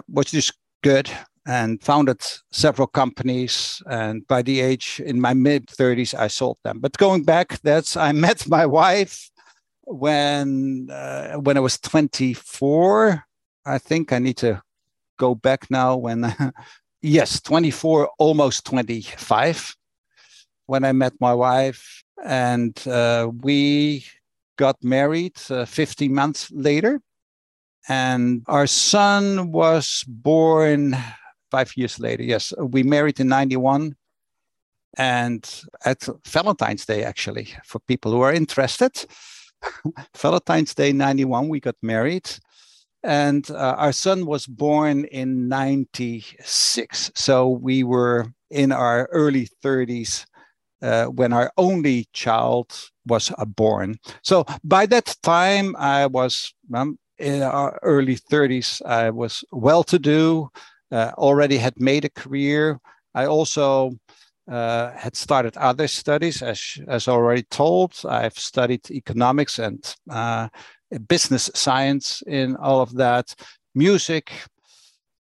was 0.08 0.26
just 0.26 0.52
good 0.82 1.10
and 1.46 1.82
founded 1.82 2.20
several 2.52 2.86
companies 2.86 3.82
and 3.86 4.26
by 4.28 4.42
the 4.42 4.60
age 4.60 5.00
in 5.04 5.20
my 5.20 5.34
mid 5.34 5.66
30s 5.66 6.14
i 6.14 6.28
sold 6.28 6.58
them 6.64 6.78
but 6.80 6.96
going 6.98 7.22
back 7.22 7.58
that's 7.62 7.96
i 7.96 8.12
met 8.26 8.46
my 8.48 8.66
wife 8.66 9.30
when 9.84 10.88
uh, 10.90 11.34
when 11.36 11.56
i 11.56 11.60
was 11.60 11.78
24 11.78 13.24
i 13.66 13.78
think 13.78 14.12
i 14.12 14.18
need 14.18 14.36
to 14.36 14.62
go 15.18 15.34
back 15.34 15.70
now 15.70 15.96
when 15.96 16.34
yes, 17.02 17.40
24, 17.40 18.10
almost 18.18 18.64
25 18.66 19.76
when 20.66 20.84
I 20.84 20.92
met 20.92 21.12
my 21.20 21.34
wife. 21.34 22.02
And 22.24 22.76
uh, 22.86 23.30
we 23.40 24.04
got 24.56 24.76
married 24.82 25.36
uh, 25.50 25.64
15 25.64 26.12
months 26.12 26.50
later. 26.52 27.00
And 27.90 28.44
our 28.46 28.68
son 28.68 29.50
was 29.50 30.04
born 30.06 30.96
five 31.50 31.76
years 31.76 31.98
later. 31.98 32.22
Yes, 32.22 32.52
we 32.56 32.84
married 32.84 33.18
in 33.18 33.26
91. 33.26 33.96
And 34.96 35.62
at 35.84 36.08
Valentine's 36.24 36.86
Day, 36.86 37.02
actually, 37.02 37.48
for 37.64 37.80
people 37.80 38.12
who 38.12 38.20
are 38.20 38.32
interested, 38.32 38.92
Valentine's 40.16 40.72
Day 40.72 40.92
91, 40.92 41.48
we 41.48 41.58
got 41.58 41.74
married 41.82 42.30
and 43.02 43.50
uh, 43.50 43.74
our 43.78 43.92
son 43.92 44.26
was 44.26 44.46
born 44.46 45.04
in 45.06 45.48
96 45.48 47.10
so 47.14 47.48
we 47.48 47.82
were 47.82 48.26
in 48.50 48.72
our 48.72 49.08
early 49.10 49.48
30s 49.64 50.26
uh, 50.82 51.06
when 51.06 51.32
our 51.32 51.50
only 51.56 52.06
child 52.12 52.90
was 53.06 53.32
uh, 53.38 53.44
born 53.44 53.98
so 54.22 54.44
by 54.64 54.84
that 54.84 55.16
time 55.22 55.74
i 55.78 56.06
was 56.06 56.52
um, 56.74 56.98
in 57.20 57.42
our 57.42 57.78
early 57.82 58.16
30s 58.16 58.82
i 58.86 59.10
was 59.10 59.44
well 59.52 59.84
to 59.84 59.98
do 59.98 60.48
uh, 60.92 61.12
already 61.18 61.56
had 61.56 61.78
made 61.78 62.04
a 62.04 62.10
career 62.10 62.80
i 63.14 63.26
also 63.26 63.92
uh, 64.50 64.90
had 64.96 65.14
started 65.14 65.56
other 65.56 65.86
studies, 65.86 66.42
as, 66.42 66.78
as 66.88 67.06
already 67.06 67.44
told. 67.50 67.94
I've 68.08 68.36
studied 68.36 68.90
economics 68.90 69.60
and 69.60 69.94
uh, 70.10 70.48
business 71.08 71.50
science 71.54 72.20
in 72.26 72.56
all 72.56 72.80
of 72.80 72.94
that, 72.94 73.32
music. 73.76 74.32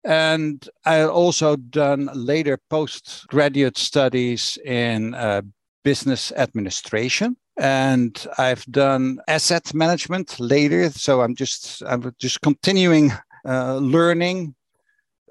And 0.05 0.67
I 0.87 1.03
also 1.03 1.57
done 1.57 2.09
later 2.15 2.59
postgraduate 2.71 3.77
studies 3.77 4.57
in 4.65 5.15
uh, 5.15 5.43
business 5.85 6.33
administration 6.33 7.37
and 7.61 8.27
I've 8.39 8.65
done 8.67 9.21
asset 9.29 9.75
management 9.75 10.41
later. 10.41 10.89
So 10.91 11.21
I'm 11.21 11.35
just 11.35 11.83
I'm 11.87 12.13
just 12.19 12.41
continuing 12.41 13.13
uh, 13.47 13.77
learning. 13.77 14.55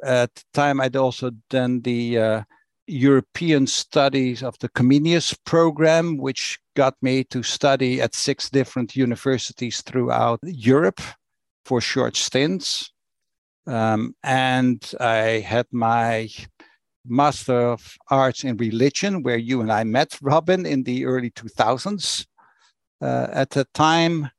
At 0.03 0.33
the 0.35 0.43
time, 0.53 0.79
I'd 0.79 0.95
also 0.95 1.31
done 1.49 1.81
the 1.81 2.17
uh, 2.17 2.43
European 2.87 3.67
studies 3.67 4.43
of 4.43 4.57
the 4.59 4.69
Comenius 4.69 5.35
program, 5.43 6.17
which 6.17 6.59
got 6.75 6.95
me 7.01 7.25
to 7.25 7.43
study 7.43 7.99
at 8.01 8.15
six 8.15 8.49
different 8.49 8.95
universities 8.95 9.81
throughout 9.81 10.39
Europe 10.43 11.01
for 11.65 11.81
short 11.81 12.15
stints. 12.15 12.91
Um, 13.67 14.15
and 14.23 14.79
I 14.99 15.43
had 15.45 15.65
my 15.71 16.29
Master 17.09 17.71
of 17.71 17.97
Arts 18.09 18.43
in 18.43 18.57
Religion, 18.57 19.23
where 19.23 19.37
you 19.37 19.61
and 19.61 19.71
I 19.71 19.83
met, 19.83 20.17
Robin, 20.21 20.65
in 20.65 20.83
the 20.83 21.05
early 21.05 21.31
2000s 21.31 22.25
uh, 23.01 23.27
at 23.31 23.49
the 23.49 23.65
time. 23.73 24.29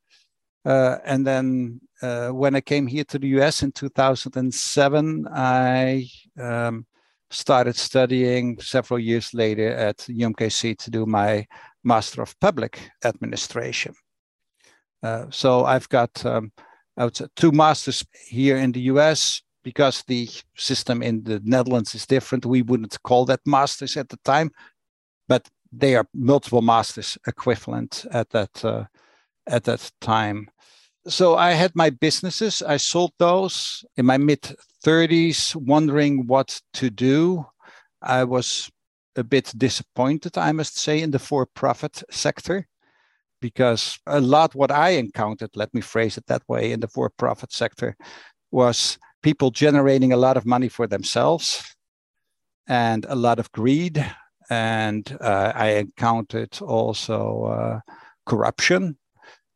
Uh, 0.63 0.97
and 1.05 1.25
then 1.25 1.81
uh, 2.01 2.29
when 2.29 2.55
I 2.55 2.61
came 2.61 2.87
here 2.87 3.03
to 3.05 3.19
the 3.19 3.27
US 3.39 3.63
in 3.63 3.71
2007, 3.71 5.27
I 5.33 6.07
um, 6.39 6.85
started 7.29 7.75
studying 7.75 8.59
several 8.59 8.99
years 8.99 9.33
later 9.33 9.69
at 9.69 9.97
UMKC 9.97 10.77
to 10.77 10.91
do 10.91 11.05
my 11.05 11.45
Master 11.83 12.21
of 12.21 12.39
Public 12.39 12.91
Administration. 13.03 13.93
Uh, 15.03 15.25
so 15.29 15.65
I've 15.65 15.89
got 15.89 16.25
um, 16.25 16.51
two 17.35 17.51
masters 17.51 18.05
here 18.27 18.57
in 18.57 18.71
the 18.71 18.81
US 18.81 19.41
because 19.63 20.03
the 20.07 20.29
system 20.55 21.01
in 21.01 21.23
the 21.23 21.41
Netherlands 21.43 21.95
is 21.95 22.05
different. 22.05 22.45
We 22.45 22.61
wouldn't 22.61 23.01
call 23.03 23.25
that 23.25 23.41
masters 23.45 23.97
at 23.97 24.09
the 24.09 24.17
time, 24.23 24.51
but 25.27 25.47
they 25.71 25.95
are 25.95 26.07
multiple 26.13 26.61
masters 26.61 27.17
equivalent 27.27 28.05
at 28.11 28.29
that 28.31 28.65
uh, 28.65 28.85
at 29.47 29.63
that 29.63 29.91
time. 30.01 30.49
So 31.07 31.35
I 31.35 31.51
had 31.51 31.75
my 31.75 31.89
businesses. 31.89 32.61
I 32.61 32.77
sold 32.77 33.13
those 33.17 33.83
in 33.97 34.05
my 34.05 34.17
mid 34.17 34.55
30s, 34.85 35.55
wondering 35.55 36.27
what 36.27 36.61
to 36.73 36.89
do. 36.89 37.45
I 38.01 38.23
was 38.23 38.69
a 39.15 39.23
bit 39.23 39.51
disappointed, 39.57 40.37
I 40.37 40.51
must 40.51 40.77
say, 40.77 41.01
in 41.01 41.11
the 41.11 41.19
for-profit 41.19 42.03
sector 42.11 42.67
because 43.41 43.99
a 44.05 44.21
lot 44.21 44.55
what 44.55 44.71
I 44.71 44.89
encountered, 44.91 45.49
let 45.55 45.73
me 45.73 45.81
phrase 45.81 46.17
it 46.17 46.27
that 46.27 46.43
way, 46.47 46.71
in 46.71 46.79
the 46.79 46.87
for-profit 46.87 47.51
sector 47.51 47.97
was 48.51 48.97
people 49.21 49.51
generating 49.51 50.13
a 50.13 50.17
lot 50.17 50.37
of 50.37 50.45
money 50.45 50.69
for 50.69 50.87
themselves 50.87 51.75
and 52.67 53.05
a 53.09 53.15
lot 53.15 53.39
of 53.39 53.51
greed. 53.51 54.05
And 54.49 55.17
uh, 55.21 55.53
I 55.55 55.67
encountered 55.75 56.61
also 56.61 57.45
uh, 57.45 57.79
corruption 58.25 58.97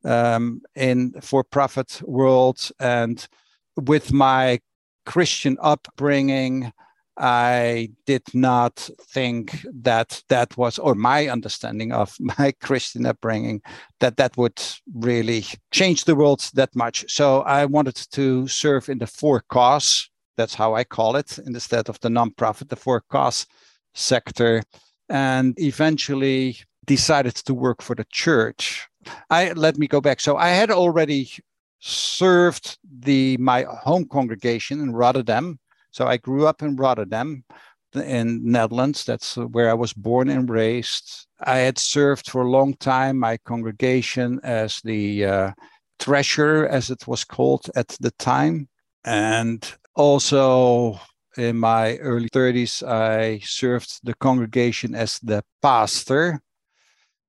um, 0.04 0.62
in 0.76 1.14
for-profit 1.22 2.02
world. 2.06 2.72
And 2.80 3.28
with 3.76 4.14
my 4.14 4.60
Christian 5.06 5.58
upbringing, 5.62 6.72
I 7.18 7.90
did 8.06 8.24
not 8.34 8.90
think 9.08 9.66
that 9.74 10.22
that 10.30 10.58
was, 10.58 10.78
or 10.78 10.96
my 10.96 11.28
understanding 11.28 11.92
of 11.92 12.16
my 12.20 12.54
Christian 12.62 13.06
upbringing, 13.06 13.62
that 14.00 14.18
that 14.18 14.38
would 14.38 14.62
really 14.94 15.46
change 15.72 16.06
the 16.06 16.16
world 16.16 16.50
that 16.54 16.76
much. 16.76 17.06
So 17.08 17.42
I 17.42 17.66
wanted 17.66 17.96
to 18.12 18.48
serve 18.48 18.90
in 18.90 18.98
the 18.98 19.08
for 19.08 19.42
cause. 19.50 20.10
That's 20.38 20.56
how 20.56 20.76
I 20.76 20.84
call 20.84 21.16
it 21.16 21.40
instead 21.40 21.88
of 21.88 22.00
the 22.02 22.10
nonprofit, 22.10 22.70
the 22.70 22.76
for 22.76 23.02
cause 23.10 23.46
sector, 23.94 24.64
and 25.08 25.58
eventually 25.60 26.58
decided 26.86 27.36
to 27.36 27.54
work 27.54 27.82
for 27.82 27.96
the 27.96 28.06
church. 28.12 28.88
I 29.30 29.54
let 29.54 29.78
me 29.78 29.88
go 29.88 30.02
back. 30.02 30.20
So 30.20 30.36
I 30.36 30.50
had 30.50 30.72
already 30.72 31.32
served 31.80 32.78
the 33.00 33.38
my 33.38 33.64
home 33.84 34.06
congregation 34.06 34.82
in 34.82 34.92
Rotterdam 34.92 35.60
so 35.96 36.06
I 36.06 36.18
grew 36.18 36.46
up 36.46 36.62
in 36.62 36.76
Rotterdam 36.76 37.46
in 37.94 38.42
Netherlands. 38.44 39.06
That's 39.06 39.38
where 39.38 39.70
I 39.70 39.74
was 39.74 39.94
born 39.94 40.28
and 40.28 40.50
raised. 40.50 41.26
I 41.40 41.60
had 41.60 41.78
served 41.78 42.30
for 42.30 42.42
a 42.42 42.50
long 42.50 42.74
time 42.74 43.18
my 43.18 43.38
congregation 43.38 44.42
as 44.44 44.82
the 44.84 45.26
uh, 45.26 45.52
treasurer, 45.98 46.68
as 46.68 46.90
it 46.90 47.08
was 47.08 47.24
called 47.24 47.70
at 47.78 47.96
the 48.02 48.12
time. 48.12 48.68
And 49.06 49.66
also 49.96 51.00
in 51.38 51.56
my 51.56 51.96
early 52.00 52.28
30s, 52.28 52.84
I 52.86 53.40
served 53.40 54.02
the 54.04 54.16
congregation 54.16 54.96
as 54.96 55.18
the 55.20 55.46
pastor, 55.62 56.42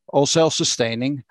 all 0.08 0.26
self 0.26 0.54
sustaining. 0.54 1.22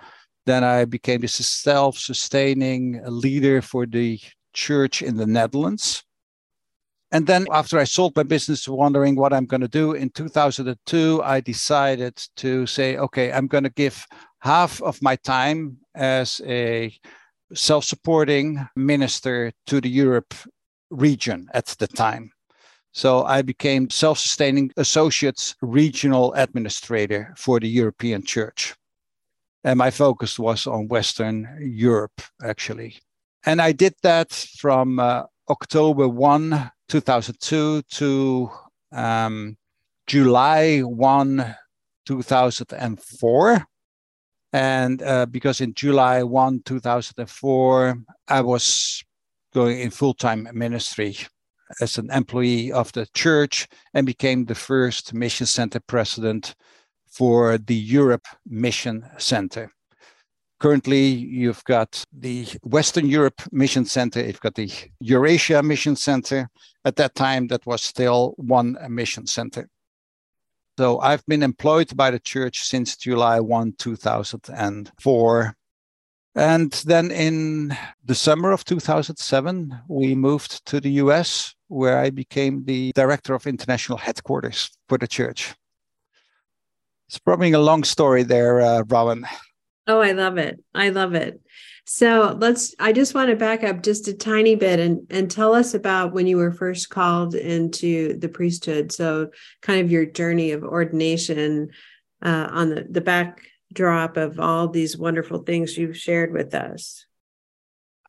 Then 0.46 0.64
I 0.64 0.86
became 0.86 1.20
the 1.20 1.28
self 1.28 1.98
sustaining 1.98 3.02
leader 3.06 3.62
for 3.62 3.86
the 3.86 4.22
church 4.54 5.02
in 5.02 5.18
the 5.18 5.28
Netherlands. 5.28 6.05
And 7.12 7.28
then 7.28 7.46
after 7.52 7.80
I 7.80 7.84
sold 7.84 8.16
my 8.16 8.24
business, 8.24 8.68
wondering 8.68 9.16
what 9.16 9.32
I'm 9.32 9.46
going 9.46 9.62
to 9.62 9.68
do 9.68 9.94
in 9.94 10.10
2002, 10.10 11.22
I 11.24 11.40
decided 11.40 12.22
to 12.38 12.66
say, 12.66 12.98
okay, 12.98 13.32
I'm 13.32 13.48
going 13.48 13.64
to 13.64 13.70
give 13.70 14.06
half 14.40 14.82
of 14.82 15.02
my 15.02 15.16
time 15.16 15.78
as 15.96 16.42
a 16.46 16.94
self 17.54 17.86
supporting 17.86 18.68
minister 18.76 19.52
to 19.68 19.80
the 19.80 19.90
Europe 19.90 20.34
region 20.90 21.48
at 21.54 21.68
the 21.80 21.88
time. 21.88 22.32
So 22.92 23.24
I 23.24 23.42
became 23.42 23.90
self 23.90 24.20
sustaining 24.20 24.72
associates 24.78 25.56
regional 25.62 26.34
administrator 26.34 27.34
for 27.38 27.60
the 27.60 27.68
European 27.68 28.24
Church. 28.24 28.74
And 29.64 29.78
my 29.78 29.92
focus 29.92 30.40
was 30.40 30.68
on 30.68 30.88
Western 30.88 31.58
Europe, 31.60 32.22
actually. 32.44 33.00
And 33.46 33.62
I 33.62 33.74
did 33.74 33.96
that 34.04 34.32
from 34.60 35.00
uh, 35.00 35.24
October 35.50 36.08
1, 36.08 36.72
2002 36.90 37.82
to 37.82 38.50
um, 38.92 39.58
July 40.08 40.80
1, 40.80 41.56
2004. 42.06 43.66
And 44.54 45.02
uh, 45.02 45.26
because 45.26 45.60
in 45.60 45.74
July 45.74 46.24
1, 46.24 46.62
2004, 46.64 47.96
I 48.28 48.42
was 48.42 49.04
going 49.54 49.80
in 49.80 49.90
full 49.90 50.14
time 50.14 50.48
ministry 50.54 51.18
as 51.82 51.98
an 51.98 52.10
employee 52.12 52.72
of 52.72 52.92
the 52.94 53.08
church 53.14 53.68
and 53.94 54.06
became 54.06 54.46
the 54.46 54.56
first 54.56 55.14
mission 55.14 55.48
center 55.48 55.80
president 55.80 56.56
for 57.08 57.58
the 57.58 57.76
Europe 57.76 58.28
Mission 58.46 59.06
Center. 59.18 59.75
Currently, 60.60 61.08
you've 61.08 61.64
got 61.66 62.04
the 62.14 62.48
Western 62.64 63.08
Europe 63.08 63.42
Mission 63.52 63.86
Center, 63.86 64.22
you've 64.26 64.40
got 64.40 64.56
the 64.56 64.72
Eurasia 65.00 65.62
Mission 65.62 65.96
Center. 65.96 66.50
At 66.86 66.96
that 66.96 67.16
time, 67.16 67.48
that 67.48 67.66
was 67.66 67.84
still 67.84 68.36
one 68.38 68.78
mission 68.90 69.28
center. 69.28 69.68
So 70.78 71.00
I've 71.00 71.26
been 71.26 71.44
employed 71.44 71.96
by 71.96 72.12
the 72.12 72.20
church 72.20 72.64
since 72.64 72.98
July 72.98 73.40
1, 73.40 73.74
2004. 73.80 75.56
And 76.36 76.72
then 76.86 77.12
in 77.12 77.78
the 78.04 78.16
summer 78.16 78.52
of 78.52 78.66
2007, 78.66 79.74
we 79.88 80.16
moved 80.16 80.66
to 80.66 80.82
the 80.82 80.92
US, 81.04 81.56
where 81.70 81.98
I 81.98 82.10
became 82.10 82.66
the 82.66 82.92
director 82.94 83.34
of 83.34 83.48
international 83.48 83.98
headquarters 83.98 84.70
for 84.90 84.98
the 84.98 85.08
church. 85.08 85.56
It's 87.08 87.20
probably 87.20 87.54
a 87.54 87.60
long 87.60 87.84
story 87.84 88.24
there, 88.24 88.62
uh, 88.62 88.84
Robin. 88.88 89.26
Oh, 89.88 90.02
I 90.02 90.14
love 90.14 90.38
it. 90.38 90.64
I 90.74 90.90
love 90.90 91.14
it. 91.14 91.40
So 91.86 92.36
let's, 92.40 92.74
I 92.80 92.92
just 92.92 93.14
want 93.14 93.30
to 93.30 93.36
back 93.36 93.64
up 93.64 93.84
just 93.84 94.08
a 94.08 94.14
tiny 94.14 94.56
bit 94.56 94.80
and, 94.80 95.06
and 95.12 95.30
tell 95.30 95.54
us 95.54 95.76
about 95.76 96.14
when 96.14 96.26
you 96.26 96.38
were 96.38 96.52
first 96.52 96.90
called 96.90 97.36
into 97.36 98.18
the 98.18 98.30
priesthood. 98.30 98.92
So, 98.92 99.30
kind 99.62 99.82
of 99.82 99.92
your 99.92 100.06
journey 100.06 100.52
of 100.52 100.64
ordination 100.64 101.70
uh, 102.24 102.48
on 102.52 102.70
the, 102.70 102.88
the 102.90 103.02
backdrop 103.02 104.18
of 104.18 104.40
all 104.40 104.68
these 104.68 104.98
wonderful 104.98 105.44
things 105.44 105.78
you've 105.78 105.98
shared 105.98 106.34
with 106.34 106.56
us. 106.56 107.06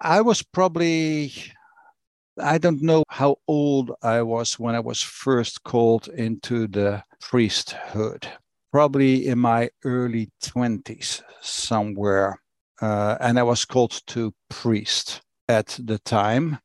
I 0.01 0.23
was 0.23 0.43
probably, 0.43 1.35
I 2.39 2.57
don't 2.57 2.81
know 2.81 3.05
how 3.09 3.37
old 3.47 3.93
I 4.03 4.23
was 4.23 4.59
when 4.59 4.75
I 4.75 4.81
was 4.81 5.03
first 5.03 5.65
called 5.65 6.09
into 6.09 6.67
the 6.67 7.03
priesthood 7.21 8.27
probably 8.77 9.27
in 9.27 9.39
my 9.39 9.71
early 9.85 10.29
20s 10.43 11.23
somewhere. 11.41 12.39
Uh, 12.83 13.17
and 13.21 13.39
I 13.39 13.43
was 13.43 13.65
called 13.65 14.03
to 14.09 14.35
priest 14.51 15.23
at 15.49 15.79
the 15.83 15.99
time. 16.01 16.59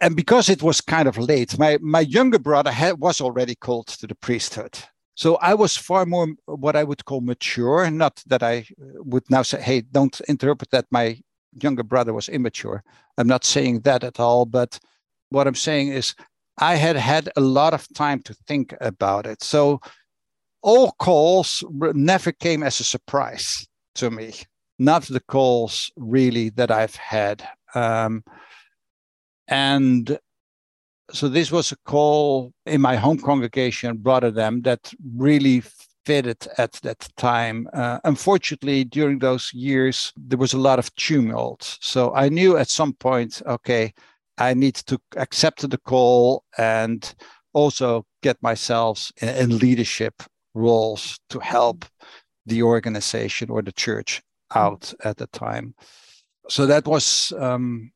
And 0.00 0.14
because 0.14 0.48
it 0.48 0.62
was 0.62 0.80
kind 0.80 1.08
of 1.08 1.18
late, 1.18 1.58
my, 1.58 1.76
my 1.80 2.02
younger 2.02 2.38
brother 2.38 2.70
had, 2.70 3.00
was 3.00 3.20
already 3.20 3.56
called 3.56 3.88
to 3.88 4.06
the 4.06 4.14
priesthood. 4.14 4.78
So 5.16 5.34
I 5.42 5.54
was 5.54 5.76
far 5.76 6.06
more 6.06 6.28
what 6.44 6.76
I 6.76 6.84
would 6.84 7.04
call 7.04 7.20
mature. 7.20 7.90
Not 7.90 8.22
that 8.28 8.44
I 8.44 8.66
would 8.78 9.24
now 9.28 9.42
say, 9.42 9.60
hey, 9.60 9.80
don't 9.80 10.20
interpret 10.28 10.70
that 10.70 10.86
my 10.92 11.20
younger 11.60 11.82
brother 11.82 12.14
was 12.14 12.28
immature. 12.28 12.84
I'm 13.16 13.26
not 13.26 13.44
saying 13.44 13.80
that 13.80 14.04
at 14.04 14.20
all. 14.20 14.46
But 14.46 14.78
what 15.30 15.48
I'm 15.48 15.56
saying 15.56 15.88
is, 15.88 16.14
I 16.58 16.76
had 16.76 16.94
had 16.94 17.28
a 17.36 17.40
lot 17.40 17.74
of 17.74 17.92
time 17.94 18.22
to 18.22 18.34
think 18.46 18.72
about 18.80 19.26
it. 19.26 19.42
So 19.42 19.80
all 20.62 20.92
calls 20.92 21.64
never 21.70 22.32
came 22.32 22.62
as 22.62 22.80
a 22.80 22.84
surprise 22.84 23.66
to 23.94 24.10
me. 24.10 24.34
Not 24.78 25.04
the 25.04 25.20
calls 25.20 25.90
really 25.96 26.50
that 26.50 26.70
I've 26.70 26.94
had. 26.94 27.46
Um, 27.74 28.22
and 29.48 30.18
so 31.10 31.28
this 31.28 31.50
was 31.50 31.72
a 31.72 31.76
call 31.84 32.52
in 32.66 32.80
my 32.80 32.96
home 32.96 33.18
congregation, 33.18 34.00
Rotterdam, 34.02 34.62
that 34.62 34.92
really 35.16 35.62
fitted 36.04 36.46
at 36.58 36.72
that 36.82 37.08
time. 37.16 37.68
Uh, 37.72 37.98
unfortunately, 38.04 38.84
during 38.84 39.18
those 39.18 39.52
years, 39.52 40.12
there 40.16 40.38
was 40.38 40.52
a 40.52 40.58
lot 40.58 40.78
of 40.78 40.94
tumult. 40.96 41.78
So 41.80 42.14
I 42.14 42.28
knew 42.28 42.56
at 42.56 42.68
some 42.68 42.92
point, 42.92 43.42
okay, 43.46 43.92
I 44.38 44.54
need 44.54 44.76
to 44.86 44.98
accept 45.16 45.68
the 45.68 45.78
call 45.78 46.44
and 46.56 47.14
also 47.52 48.06
get 48.22 48.42
myself 48.42 49.10
in 49.20 49.58
leadership 49.58 50.22
roles 50.58 51.18
to 51.30 51.38
help 51.38 51.84
the 52.46 52.62
organization 52.62 53.50
or 53.50 53.62
the 53.62 53.72
church 53.72 54.22
out 54.54 54.92
at 55.04 55.16
the 55.16 55.26
time. 55.28 55.74
So 56.48 56.66
that 56.66 56.86
was, 56.86 57.32
um, 57.38 57.92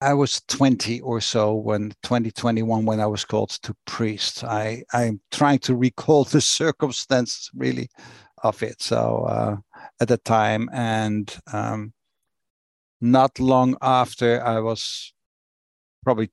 I 0.00 0.14
was 0.14 0.42
20 0.48 1.00
or 1.00 1.20
so 1.20 1.54
when 1.54 1.90
2021, 2.02 2.84
when 2.84 3.00
I 3.00 3.06
was 3.06 3.24
called 3.24 3.50
to 3.62 3.74
priest. 3.86 4.44
I, 4.44 4.84
I'm 4.92 5.20
trying 5.30 5.58
to 5.60 5.74
recall 5.74 6.24
the 6.32 6.40
circumstances 6.40 7.50
really 7.54 7.88
of 8.42 8.62
it. 8.62 8.80
So 8.82 9.24
uh, 9.28 9.56
at 10.00 10.08
the 10.08 10.18
time, 10.18 10.68
and 10.72 11.34
um, 11.52 11.92
not 13.00 13.38
long 13.40 13.76
after, 13.80 14.44
I 14.44 14.60
was 14.60 15.12
probably 16.04 16.30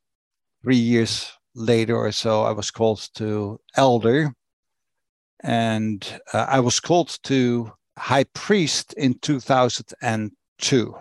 three 0.63 0.77
years 0.77 1.31
later 1.55 1.95
or 1.95 2.11
so, 2.11 2.43
I 2.43 2.51
was 2.51 2.71
called 2.71 3.07
to 3.15 3.59
elder. 3.75 4.33
And 5.43 6.19
uh, 6.33 6.45
I 6.49 6.59
was 6.59 6.79
called 6.79 7.17
to 7.23 7.71
high 7.97 8.25
priest 8.33 8.93
in 8.93 9.15
2002. 9.19 10.95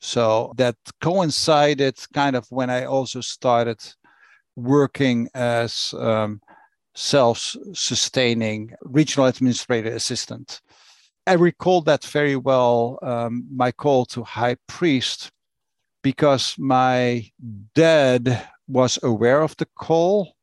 So 0.00 0.52
that 0.56 0.76
coincided 1.00 1.96
kind 2.12 2.34
of 2.36 2.46
when 2.50 2.70
I 2.70 2.84
also 2.84 3.20
started 3.20 3.78
working 4.56 5.28
as 5.34 5.94
um, 5.98 6.40
self 6.94 7.56
sustaining 7.72 8.72
regional 8.82 9.28
administrator 9.28 9.90
assistant. 9.90 10.60
I 11.26 11.34
recall 11.34 11.82
that 11.82 12.04
very 12.04 12.36
well, 12.36 12.98
um, 13.02 13.46
my 13.54 13.70
call 13.70 14.04
to 14.06 14.24
high 14.24 14.56
priest, 14.66 15.30
because 16.02 16.56
my 16.58 17.30
dad 17.74 18.48
was 18.66 18.98
aware 19.04 19.40
of 19.40 19.56
the 19.56 19.68
call, 19.78 20.34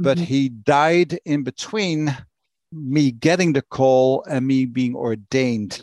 mm-hmm. 0.00 0.04
but 0.04 0.18
he 0.18 0.48
died 0.48 1.18
in 1.24 1.42
between 1.42 2.16
me 2.72 3.10
getting 3.10 3.52
the 3.52 3.62
call 3.62 4.24
and 4.24 4.46
me 4.46 4.64
being 4.64 4.94
ordained. 4.94 5.82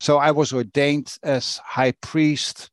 So 0.00 0.18
I 0.18 0.32
was 0.32 0.52
ordained 0.52 1.16
as 1.22 1.58
high 1.64 1.92
priest 1.92 2.70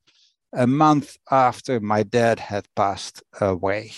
a 0.53 0.67
month 0.67 1.17
after 1.29 1.79
my 1.79 2.03
dad 2.03 2.39
had 2.39 2.67
passed 2.75 3.23
away. 3.39 3.91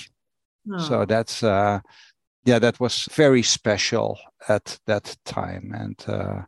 Oh. 0.72 0.78
So 0.78 1.06
that's 1.06 1.42
uh, 1.42 1.80
yeah, 2.46 2.60
that 2.60 2.80
was 2.80 3.08
very 3.12 3.42
special 3.42 4.20
at 4.50 4.78
that 4.86 5.16
time, 5.26 5.74
and 5.74 6.04
uh, 6.08 6.42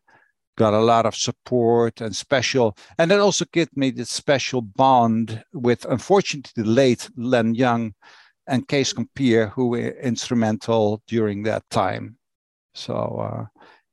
got 0.58 0.74
a 0.74 0.80
lot 0.80 1.06
of 1.06 1.16
support 1.16 2.02
and 2.02 2.16
special, 2.16 2.78
and 2.98 3.10
that 3.10 3.20
also 3.20 3.46
gave 3.52 3.76
me 3.76 3.92
this 3.92 4.10
special 4.10 4.62
bond 4.62 5.44
with, 5.54 5.86
unfortunately, 5.86 6.64
the 6.64 6.70
late 6.70 7.10
Len 7.16 7.56
Young 7.56 7.94
and 8.48 8.68
Kees 8.68 8.94
Compier, 8.94 9.50
who 9.52 9.68
were 9.68 9.96
instrumental 10.02 11.02
during 11.08 11.44
that 11.44 11.70
time. 11.70 12.18
So. 12.74 12.94
Uh, 12.96 13.46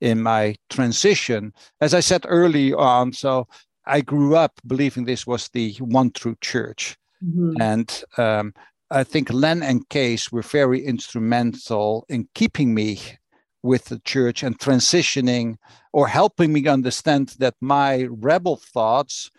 in 0.03 0.21
my 0.21 0.57
transition, 0.69 1.53
as 1.81 1.95
I 1.95 2.01
said 2.01 2.27
early 2.29 2.75
on, 2.75 3.13
so 3.13 3.47
I 3.87 4.01
grew 4.01 4.35
up 4.35 4.61
believing 4.67 5.05
this 5.05 5.27
was 5.27 5.49
the 5.49 5.75
one 5.79 6.11
true 6.11 6.37
church. 6.41 6.97
Mm-hmm. 7.25 7.63
And 7.63 8.05
um, 8.19 8.53
I 8.91 9.05
think 9.05 9.33
Len 9.33 9.63
and 9.63 9.89
Kees 9.89 10.33
were 10.33 10.43
very 10.43 10.85
instrumental 10.85 12.05
in 12.09 12.29
keeping 12.35 12.75
me 12.75 13.01
with 13.63 13.87
the 13.87 14.01
church 14.01 14.43
and 14.43 14.59
transitioning 14.59 15.57
or 15.93 16.09
helping 16.09 16.53
me 16.53 16.67
understand 16.67 17.29
that 17.39 17.55
my 17.61 18.09
rebel 18.11 18.57
thoughts, 18.57 19.31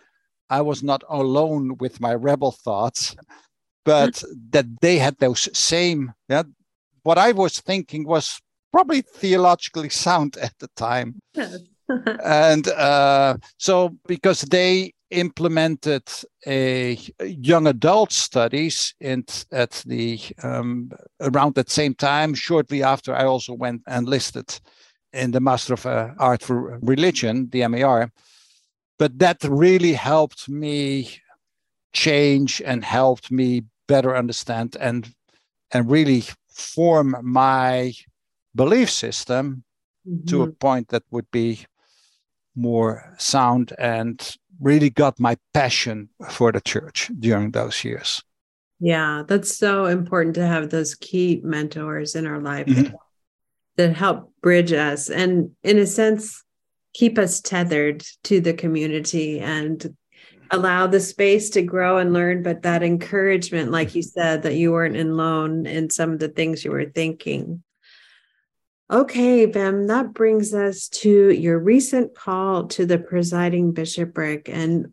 I 0.48 0.62
was 0.62 0.82
not 0.82 1.04
alone 1.10 1.76
with 1.78 2.00
my 2.00 2.14
rebel 2.14 2.52
thoughts, 2.52 3.14
but 3.84 4.22
that 4.50 4.66
they 4.80 4.98
had 4.98 5.18
those 5.18 5.48
same, 5.56 6.12
yeah, 6.28 6.44
what 7.02 7.18
I 7.18 7.32
was 7.32 7.60
thinking 7.60 8.06
was 8.06 8.40
probably 8.72 9.02
theologically 9.02 9.90
sound 9.90 10.36
at 10.42 10.54
the 10.58 10.68
time. 10.76 11.20
and 12.24 12.68
uh, 12.68 13.36
so 13.58 13.96
because 14.06 14.42
they 14.42 14.92
implemented 15.10 16.02
a 16.46 16.98
young 17.20 17.66
adult 17.66 18.10
studies 18.12 18.94
in, 19.00 19.24
at 19.52 19.82
the 19.86 20.18
um, 20.42 20.90
around 21.20 21.54
that 21.54 21.70
same 21.70 21.94
time 21.94 22.34
shortly 22.34 22.82
after 22.82 23.14
i 23.14 23.24
also 23.24 23.52
went 23.52 23.82
enlisted 23.88 24.60
in 25.12 25.30
the 25.30 25.40
master 25.40 25.74
of 25.74 25.86
uh, 25.86 26.08
art 26.18 26.42
for 26.42 26.78
religion 26.82 27.48
the 27.50 27.66
mar 27.68 28.10
but 28.98 29.16
that 29.18 29.36
really 29.44 29.92
helped 29.92 30.48
me 30.48 31.08
change 31.92 32.60
and 32.64 32.84
helped 32.84 33.30
me 33.30 33.62
better 33.86 34.16
understand 34.16 34.76
and 34.80 35.14
and 35.72 35.90
really 35.90 36.24
form 36.48 37.16
my 37.22 37.92
belief 38.54 38.90
system 38.90 39.64
mm-hmm. 40.06 40.24
to 40.26 40.42
a 40.42 40.52
point 40.52 40.88
that 40.88 41.02
would 41.10 41.30
be 41.30 41.66
more 42.54 43.14
sound 43.18 43.72
and 43.78 44.36
really 44.60 44.90
got 44.90 45.18
my 45.18 45.36
passion 45.52 46.08
for 46.30 46.52
the 46.52 46.60
church 46.60 47.10
during 47.18 47.50
those 47.50 47.82
years. 47.82 48.22
Yeah, 48.78 49.22
that's 49.26 49.56
so 49.56 49.86
important 49.86 50.34
to 50.36 50.46
have 50.46 50.70
those 50.70 50.94
key 50.94 51.40
mentors 51.42 52.14
in 52.14 52.26
our 52.26 52.40
life 52.40 52.66
mm-hmm. 52.66 52.94
that 53.76 53.96
help 53.96 54.32
bridge 54.40 54.72
us 54.72 55.10
and, 55.10 55.50
in 55.62 55.78
a 55.78 55.86
sense, 55.86 56.42
keep 56.92 57.18
us 57.18 57.40
tethered 57.40 58.04
to 58.24 58.40
the 58.40 58.52
community 58.52 59.40
and 59.40 59.96
allow 60.54 60.86
the 60.86 61.00
space 61.00 61.50
to 61.50 61.62
grow 61.62 61.98
and 61.98 62.12
learn. 62.12 62.42
But 62.42 62.62
that 62.62 62.82
encouragement, 62.82 63.70
like 63.70 63.94
you 63.94 64.02
said, 64.02 64.42
that 64.42 64.54
you 64.54 64.72
weren't 64.72 64.96
alone 64.96 65.66
in 65.66 65.90
some 65.90 66.12
of 66.12 66.18
the 66.18 66.28
things 66.28 66.64
you 66.64 66.70
were 66.70 66.86
thinking. 66.86 67.62
Okay, 68.90 69.46
Wim, 69.46 69.88
that 69.88 70.12
brings 70.12 70.54
us 70.54 70.88
to 70.88 71.30
your 71.30 71.58
recent 71.58 72.14
call 72.14 72.66
to 72.68 72.84
the 72.84 72.98
presiding 72.98 73.72
bishopric. 73.72 74.48
And 74.48 74.92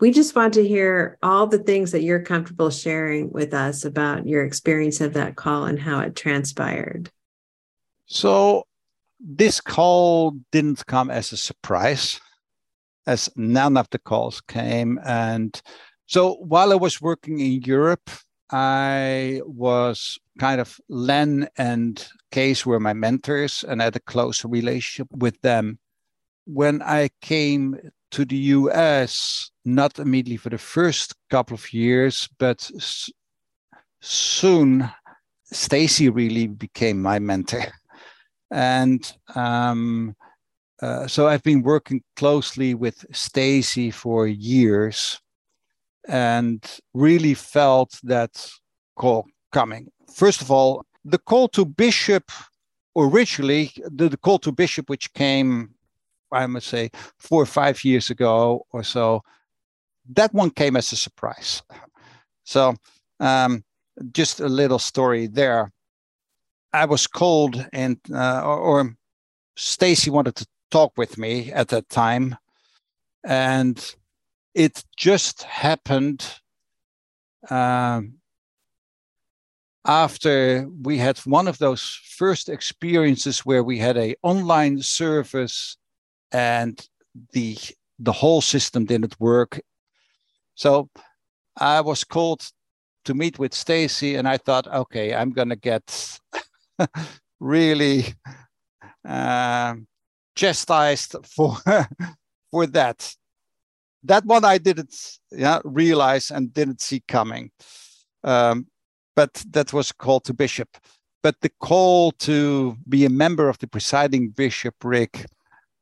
we 0.00 0.12
just 0.12 0.34
want 0.34 0.54
to 0.54 0.66
hear 0.66 1.18
all 1.22 1.46
the 1.46 1.58
things 1.58 1.92
that 1.92 2.02
you're 2.02 2.22
comfortable 2.22 2.70
sharing 2.70 3.30
with 3.30 3.52
us 3.52 3.84
about 3.84 4.26
your 4.26 4.44
experience 4.44 5.00
of 5.00 5.14
that 5.14 5.36
call 5.36 5.66
and 5.66 5.78
how 5.78 6.00
it 6.00 6.16
transpired. 6.16 7.10
So, 8.06 8.64
this 9.20 9.60
call 9.60 10.36
didn't 10.52 10.86
come 10.86 11.10
as 11.10 11.32
a 11.32 11.36
surprise, 11.36 12.20
as 13.08 13.28
none 13.36 13.76
of 13.76 13.88
the 13.90 13.98
calls 13.98 14.40
came. 14.42 15.00
And 15.04 15.60
so, 16.06 16.34
while 16.34 16.72
I 16.72 16.76
was 16.76 17.00
working 17.00 17.40
in 17.40 17.62
Europe, 17.62 18.10
I 18.50 19.40
was 19.44 20.18
kind 20.38 20.60
of 20.60 20.78
Len 20.88 21.48
and 21.56 22.06
Kees 22.30 22.64
were 22.64 22.80
my 22.80 22.92
mentors 22.92 23.64
and 23.66 23.80
I 23.80 23.86
had 23.86 23.96
a 23.96 24.00
close 24.00 24.44
relationship 24.44 25.08
with 25.10 25.40
them. 25.40 25.78
When 26.46 26.82
I 26.82 27.10
came 27.20 27.76
to 28.12 28.24
the 28.24 28.36
US, 28.36 29.50
not 29.64 29.98
immediately 29.98 30.36
for 30.36 30.50
the 30.50 30.58
first 30.58 31.14
couple 31.30 31.54
of 31.54 31.72
years, 31.72 32.28
but 32.38 32.70
s- 32.76 33.10
soon 34.00 34.88
Stassi 35.52 36.14
really 36.14 36.46
became 36.46 37.02
my 37.02 37.18
mentor. 37.18 37.64
And 38.50 39.12
um, 39.34 40.16
uh, 40.80 41.06
so 41.06 41.26
I've 41.26 41.42
been 41.42 41.62
working 41.62 42.02
closely 42.16 42.74
with 42.74 43.04
Stassi 43.12 43.92
for 43.92 44.26
years 44.26 45.20
and 46.06 46.64
really 46.94 47.34
felt 47.34 47.98
that 48.04 48.50
call 48.96 49.26
coming. 49.52 49.90
First 50.12 50.40
of 50.40 50.50
all, 50.50 50.84
the 51.04 51.18
call 51.18 51.48
to 51.48 51.64
bishop 51.64 52.30
originally, 52.96 53.72
the, 53.84 54.08
the 54.08 54.16
call 54.16 54.38
to 54.40 54.52
bishop, 54.52 54.88
which 54.88 55.12
came, 55.14 55.74
I 56.32 56.46
must 56.46 56.68
say, 56.68 56.90
four 57.18 57.42
or 57.42 57.46
five 57.46 57.84
years 57.84 58.10
ago 58.10 58.66
or 58.70 58.82
so, 58.82 59.22
that 60.14 60.32
one 60.32 60.50
came 60.50 60.76
as 60.76 60.92
a 60.92 60.96
surprise. 60.96 61.62
So, 62.44 62.74
um, 63.20 63.64
just 64.12 64.40
a 64.40 64.48
little 64.48 64.78
story 64.78 65.26
there. 65.26 65.72
I 66.72 66.84
was 66.84 67.06
called, 67.06 67.66
and 67.72 67.98
uh, 68.12 68.42
or, 68.44 68.58
or 68.58 68.96
Stassi 69.56 70.08
wanted 70.08 70.36
to 70.36 70.46
talk 70.70 70.92
with 70.96 71.18
me 71.18 71.52
at 71.52 71.68
that 71.68 71.88
time, 71.88 72.36
and 73.24 73.94
it 74.54 74.84
just 74.96 75.42
happened 75.42 76.26
um, 77.50 78.14
after 79.86 80.68
we 80.82 80.98
had 80.98 81.18
one 81.20 81.48
of 81.48 81.58
those 81.58 81.98
first 82.16 82.48
experiences 82.48 83.40
where 83.40 83.62
we 83.62 83.78
had 83.78 83.96
a 83.96 84.14
online 84.22 84.82
service 84.82 85.76
and 86.32 86.88
the 87.32 87.56
the 87.98 88.12
whole 88.12 88.40
system 88.40 88.84
didn't 88.84 89.18
work. 89.18 89.60
So 90.54 90.88
i 91.58 91.80
was 91.80 92.04
called 92.04 92.42
to 93.04 93.14
meet 93.14 93.38
with 93.38 93.52
Stassi 93.52 94.18
and 94.18 94.28
i 94.28 94.36
thought 94.36 94.66
okay 94.66 95.14
i'm 95.14 95.32
to 95.48 95.56
get 95.56 96.18
really 97.40 98.14
uh, 99.06 99.74
chastised 100.38 101.16
for 101.24 101.56
for 102.50 102.66
that 102.66 103.16
that 104.04 104.24
one 104.24 104.44
I 104.44 104.58
didn't 104.58 104.94
yeah, 105.32 105.58
realize 105.64 106.30
and 106.30 106.54
didn't 106.54 106.80
see 106.80 107.02
coming. 107.08 107.50
Um, 108.22 108.68
but 109.16 109.44
that 109.50 109.72
was 109.72 109.90
a 109.90 109.94
call 109.94 110.20
to 110.20 110.32
bishop. 110.32 110.68
But 111.22 111.34
the 111.40 111.50
call 111.60 112.12
to 112.12 112.76
be 112.88 113.04
a 113.04 113.10
member 113.10 113.48
of 113.48 113.58
the 113.58 113.66
presiding 113.66 114.28
bishopric, 114.30 115.26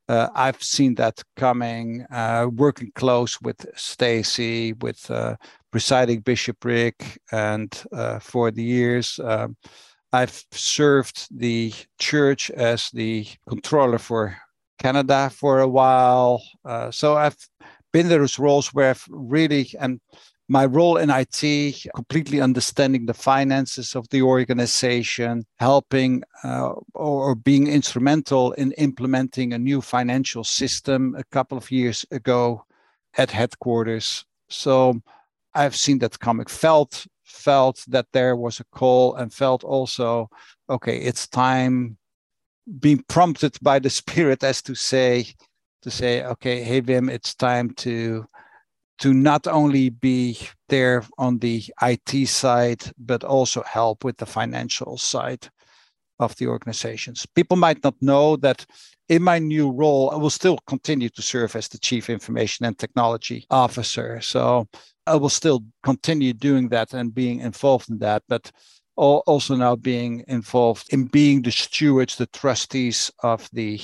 uh, 0.09 0.29
I've 0.33 0.63
seen 0.63 0.95
that 0.95 1.23
coming. 1.35 2.05
Uh, 2.11 2.47
working 2.51 2.91
close 2.95 3.39
with 3.41 3.59
Stassi, 3.75 4.81
with 4.81 5.11
uh, 5.11 5.35
presiding 5.71 6.21
bishopric, 6.21 7.19
and 7.31 7.83
uh, 7.93 8.17
for 8.17 8.49
the 8.49 8.63
years, 8.63 9.19
um, 9.23 9.55
I've 10.11 10.43
served 10.51 11.27
the 11.29 11.71
church 11.99 12.49
as 12.49 12.89
the 12.91 13.27
controller 13.47 13.99
for 13.99 14.37
Canada 14.77 15.29
for 15.29 15.59
a 15.59 15.67
while. 15.67 16.41
Uh, 16.65 16.91
so 16.91 17.15
I've 17.15 17.37
been 17.91 18.09
those 18.09 18.39
roles 18.39 18.73
where 18.73 18.89
I've 18.91 19.05
really 19.09 19.69
and 19.79 19.99
my 20.49 20.65
role 20.65 20.97
in 20.97 21.09
IT, 21.09 21.87
completely 21.93 22.39
understanding 22.39 23.05
the 23.05 23.13
finances 23.13 23.95
of 23.95 24.07
the 24.09 24.21
organization, 24.21 25.45
helping 25.59 26.23
uh, 26.43 26.71
or, 26.93 27.35
being 27.35 27.67
instrumental 27.67 28.53
in 28.53 28.71
implementing 28.73 29.51
a 29.51 29.57
new 29.57 29.81
financial 29.81 30.45
system 30.45 31.15
a 31.17 31.23
couple 31.25 31.57
of 31.57 31.69
years 31.69 32.05
ago 32.11 32.63
at 33.17 33.29
headquarters. 33.29 34.23
So 34.47 35.01
I've 35.53 35.75
seen 35.75 35.99
that 35.99 36.19
comic, 36.19 36.49
felt 36.49 37.05
felt 37.25 37.83
that 37.87 38.07
there 38.13 38.35
was 38.35 38.59
a 38.59 38.65
call, 38.71 39.15
and 39.15 39.33
felt 39.33 39.63
also, 39.63 40.29
okay, 40.69 40.97
it's 40.97 41.27
time. 41.27 41.97
Being 42.79 43.03
prompted 43.07 43.57
by 43.61 43.79
the 43.79 43.89
spirit 43.89 44.43
as 44.43 44.61
to 44.63 44.75
say, 44.75 45.27
to 45.81 45.91
say, 45.91 46.23
okay, 46.23 46.63
hey 46.63 46.81
Wim, 46.81 47.09
it's 47.09 47.33
time 47.33 47.71
to 47.75 48.25
to 48.99 49.13
not 49.13 49.47
only 49.47 49.89
be 49.89 50.37
there 50.69 51.03
on 51.17 51.37
the 51.37 51.63
IT 51.83 52.27
side, 52.27 52.83
but 52.97 53.23
also 53.23 53.61
help 53.63 54.03
with 54.03 54.17
the 54.17 54.25
financial 54.25 54.97
side 54.97 55.47
of 56.19 56.35
the 56.37 56.47
organizations. 56.47 57.25
People 57.25 57.57
might 57.57 57.83
not 57.83 57.95
know 58.01 58.35
that 58.37 58.65
in 59.09 59.23
my 59.23 59.39
new 59.39 59.71
role, 59.71 60.09
I 60.11 60.15
will 60.15 60.29
still 60.29 60.57
continue 60.67 61.09
to 61.09 61.21
serve 61.21 61.55
as 61.55 61.67
the 61.67 61.77
Chief 61.77 62.09
Information 62.09 62.65
and 62.65 62.77
Technology 62.77 63.45
Officer. 63.49 64.19
So 64.21 64.67
I 65.05 65.15
will 65.15 65.29
still 65.29 65.63
continue 65.83 66.33
doing 66.33 66.69
that 66.69 66.93
and 66.93 67.13
being 67.13 67.39
involved 67.39 67.89
in 67.89 67.99
that, 67.99 68.23
but 68.27 68.51
also 68.97 69.55
now 69.55 69.75
being 69.75 70.23
involved 70.27 70.91
in 70.91 71.05
being 71.05 71.43
the 71.43 71.51
stewards, 71.51 72.15
the 72.15 72.25
trustees 72.27 73.11
of 73.23 73.47
the 73.53 73.79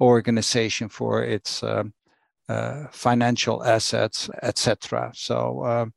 organization 0.00 0.88
for 0.88 1.22
its 1.22 1.62
um, 1.62 1.92
uh, 2.48 2.86
financial 2.90 3.62
assets, 3.62 4.30
etc. 4.42 5.12
So 5.14 5.64
um, 5.64 5.92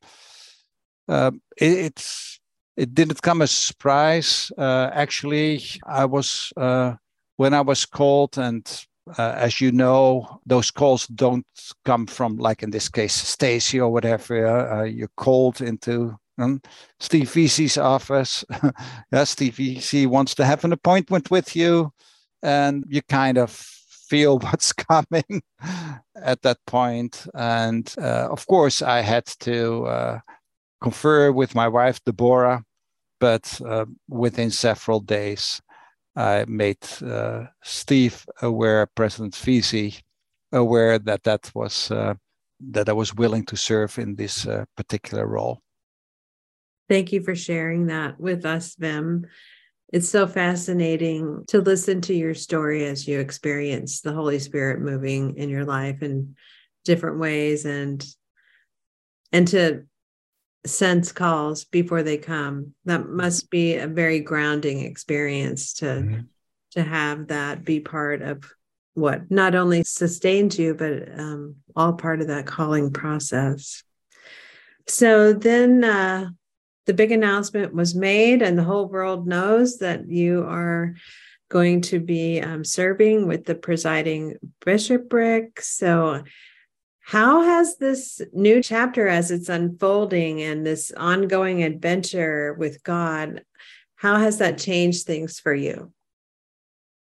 uh, 1.07 1.31
it, 1.57 1.71
it's 1.71 2.39
it 2.75 2.93
didn't 2.93 3.21
come 3.21 3.41
as 3.41 3.51
a 3.51 3.55
surprise. 3.55 4.51
Uh, 4.57 4.89
actually, 4.93 5.63
I 5.85 6.05
was 6.05 6.51
uh, 6.57 6.95
when 7.37 7.53
I 7.53 7.61
was 7.61 7.85
called, 7.85 8.37
and 8.37 8.85
uh, 9.17 9.33
as 9.37 9.61
you 9.61 9.71
know, 9.71 10.41
those 10.45 10.71
calls 10.71 11.07
don't 11.07 11.45
come 11.85 12.05
from 12.05 12.37
like 12.37 12.63
in 12.63 12.71
this 12.71 12.89
case 12.89 13.35
Stassi 13.35 13.79
or 13.79 13.89
whatever. 13.89 14.85
you're 14.85 15.11
called 15.15 15.61
into 15.61 16.17
um, 16.41 16.61
Steve 16.99 17.29
Veazey's 17.29 17.77
office. 17.77 18.43
yeah, 19.11 19.23
Steve 19.23 19.55
Veazey 19.55 20.07
wants 20.07 20.35
to 20.35 20.45
have 20.45 20.63
an 20.63 20.73
appointment 20.73 21.31
with 21.31 21.55
you, 21.55 21.91
and 22.41 22.83
you 22.87 23.01
kind 23.03 23.37
of 23.37 23.51
feel 23.51 24.39
what's 24.45 24.73
coming 24.73 25.41
at 26.15 26.41
that 26.41 26.57
point. 26.67 27.27
And 27.33 27.93
uh, 27.97 28.27
of 28.29 28.45
course, 28.47 28.81
I 28.81 29.01
had 29.01 29.25
to 29.41 29.85
uh, 29.85 30.19
confer 30.81 31.31
with 31.31 31.55
my 31.55 31.67
wife, 31.67 32.03
Deborah, 32.03 32.63
but 33.19 33.61
uh, 33.65 33.85
within 34.09 34.51
several 34.51 34.99
days, 34.99 35.61
I 36.15 36.45
made 36.47 36.85
uh, 37.01 37.45
Steve 37.63 38.25
aware, 38.41 38.85
President 38.95 39.33
Veazey, 39.33 40.01
aware 40.51 40.99
that 40.99 41.23
that 41.23 41.51
was 41.55 41.89
uh, 41.91 42.15
that 42.59 42.89
I 42.89 42.93
was 42.93 43.15
willing 43.15 43.45
to 43.45 43.55
serve 43.55 43.97
in 43.97 44.15
this 44.15 44.45
uh, 44.45 44.65
particular 44.75 45.25
role. 45.25 45.61
Thank 46.91 47.13
you 47.13 47.23
for 47.23 47.35
sharing 47.35 47.87
that 47.87 48.19
with 48.19 48.45
us, 48.45 48.75
Wim 48.75 49.23
it's 49.91 50.09
so 50.09 50.25
fascinating 50.25 51.43
to 51.49 51.59
listen 51.59 52.01
to 52.01 52.13
your 52.13 52.33
story 52.33 52.85
as 52.85 53.07
you 53.07 53.19
experience 53.19 54.01
the 54.01 54.13
Holy 54.13 54.39
Spirit 54.39 54.79
moving 54.79 55.35
in 55.35 55.49
your 55.49 55.65
life 55.65 56.01
in 56.01 56.35
different 56.85 57.19
ways 57.19 57.65
and 57.65 58.05
and 59.33 59.47
to 59.49 59.83
sense 60.65 61.11
calls 61.11 61.65
before 61.65 62.03
they 62.03 62.17
come. 62.17 62.73
That 62.85 63.07
must 63.07 63.49
be 63.49 63.75
a 63.75 63.87
very 63.87 64.19
grounding 64.21 64.79
experience 64.79 65.73
to 65.75 65.85
mm-hmm. 65.85 66.21
to 66.71 66.83
have 66.83 67.27
that 67.27 67.65
be 67.65 67.81
part 67.81 68.21
of 68.21 68.49
what 68.93 69.29
not 69.29 69.55
only 69.55 69.83
sustains 69.83 70.57
you, 70.57 70.73
but 70.73 71.19
um, 71.19 71.55
all 71.75 71.93
part 71.93 72.21
of 72.21 72.27
that 72.27 72.45
calling 72.45 72.91
process. 72.91 73.83
So 74.87 75.33
then 75.33 75.83
uh, 75.83 76.29
the 76.85 76.93
big 76.93 77.11
announcement 77.11 77.73
was 77.73 77.95
made, 77.95 78.41
and 78.41 78.57
the 78.57 78.63
whole 78.63 78.87
world 78.87 79.27
knows 79.27 79.77
that 79.77 80.09
you 80.09 80.43
are 80.43 80.95
going 81.49 81.81
to 81.81 81.99
be 81.99 82.39
um, 82.41 82.63
serving 82.63 83.27
with 83.27 83.45
the 83.45 83.55
presiding 83.55 84.35
bishopric. 84.65 85.61
So, 85.61 86.23
how 87.01 87.41
has 87.41 87.77
this 87.77 88.21
new 88.31 88.63
chapter, 88.63 89.07
as 89.07 89.31
it's 89.31 89.49
unfolding, 89.49 90.41
and 90.41 90.65
this 90.65 90.91
ongoing 90.95 91.63
adventure 91.63 92.53
with 92.53 92.83
God, 92.83 93.43
how 93.95 94.17
has 94.17 94.37
that 94.39 94.57
changed 94.57 95.05
things 95.05 95.39
for 95.39 95.53
you? 95.53 95.91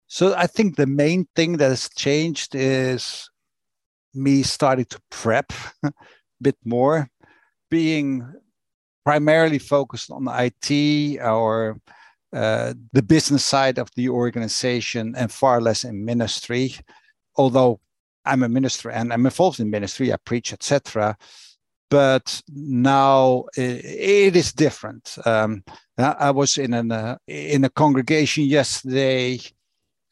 So, 0.09 0.35
I 0.37 0.47
think 0.47 0.77
the 0.77 0.87
main 0.87 1.27
thing 1.35 1.57
that 1.59 1.71
has 1.71 1.89
changed 1.97 2.55
is 2.55 3.31
me 4.15 4.43
starting 4.43 4.85
to 4.87 5.01
prep 5.11 5.53
a 5.83 5.93
bit 6.43 6.57
more, 6.65 7.09
being 7.71 8.35
primarily 9.05 9.59
focused 9.59 10.11
on 10.11 10.29
IT 10.29 11.21
or 11.21 11.81
uh, 12.33 12.75
the 12.93 13.03
business 13.03 13.45
side 13.45 13.79
of 13.79 13.91
the 13.95 14.09
organization 14.09 15.15
and 15.17 15.31
far 15.31 15.61
less 15.61 15.85
in 15.85 16.05
ministry. 16.05 16.75
Although 17.37 17.81
I'm 18.25 18.43
a 18.43 18.49
minister 18.49 18.91
and 18.91 19.13
I'm 19.13 19.27
involved 19.27 19.61
in 19.61 19.71
ministry, 19.71 20.13
I 20.13 20.17
preach, 20.17 20.53
etc. 20.53 21.17
But 21.91 22.41
now 22.49 23.45
it, 23.57 24.35
is 24.35 24.53
different. 24.53 25.19
Um, 25.27 25.63
I 25.99 26.31
was 26.31 26.57
in 26.57 26.73
an 26.73 26.91
uh, 26.91 27.19
in 27.27 27.65
a 27.65 27.69
congregation 27.69 28.45
yesterday 28.45 29.39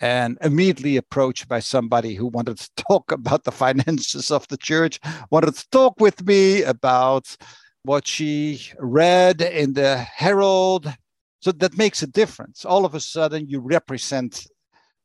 and 0.00 0.38
immediately 0.42 0.96
approached 0.96 1.48
by 1.48 1.61
somebody 1.61 2.14
who 2.14 2.26
wanted 2.26 2.59
to 2.59 2.70
talk 2.88 3.12
about 3.12 3.44
the 3.44 3.53
finances 3.53 4.31
of 4.31 4.46
the 4.48 4.57
church, 4.57 5.00
wanted 5.31 5.55
to 5.55 5.70
talk 5.70 5.98
with 6.00 6.22
me 6.26 6.62
about 6.62 7.37
what 7.82 8.06
she 8.06 8.60
read 8.78 9.40
in 9.40 9.72
the 9.74 9.96
Herald. 9.98 10.92
So 11.40 11.52
that 11.52 11.78
makes 11.78 12.02
a 12.02 12.06
difference. 12.06 12.64
All 12.64 12.84
of 12.84 12.94
a 12.94 13.00
sudden, 13.00 13.48
you 13.48 13.60
represent 13.60 14.46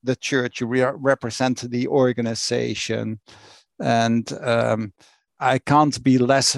the 0.04 0.16
church, 0.16 0.62
you 0.62 0.68
re- 0.68 0.92
represent 0.96 1.62
the 1.62 1.88
organization. 1.88 3.20
And 3.80 4.32
um, 4.42 4.94
I 5.40 5.60
can't 5.60 6.02
be 6.04 6.18
less, 6.18 6.58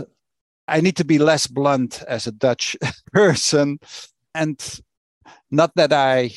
I 0.67 0.82
need 0.82 0.97
to 0.97 1.06
be 1.06 1.17
less 1.17 1.47
blunt 1.47 2.03
as 2.08 2.27
a 2.27 2.32
Dutch 2.32 2.75
person. 3.13 3.80
And 4.34 4.80
not 5.51 5.71
that 5.75 5.93
I 5.93 6.32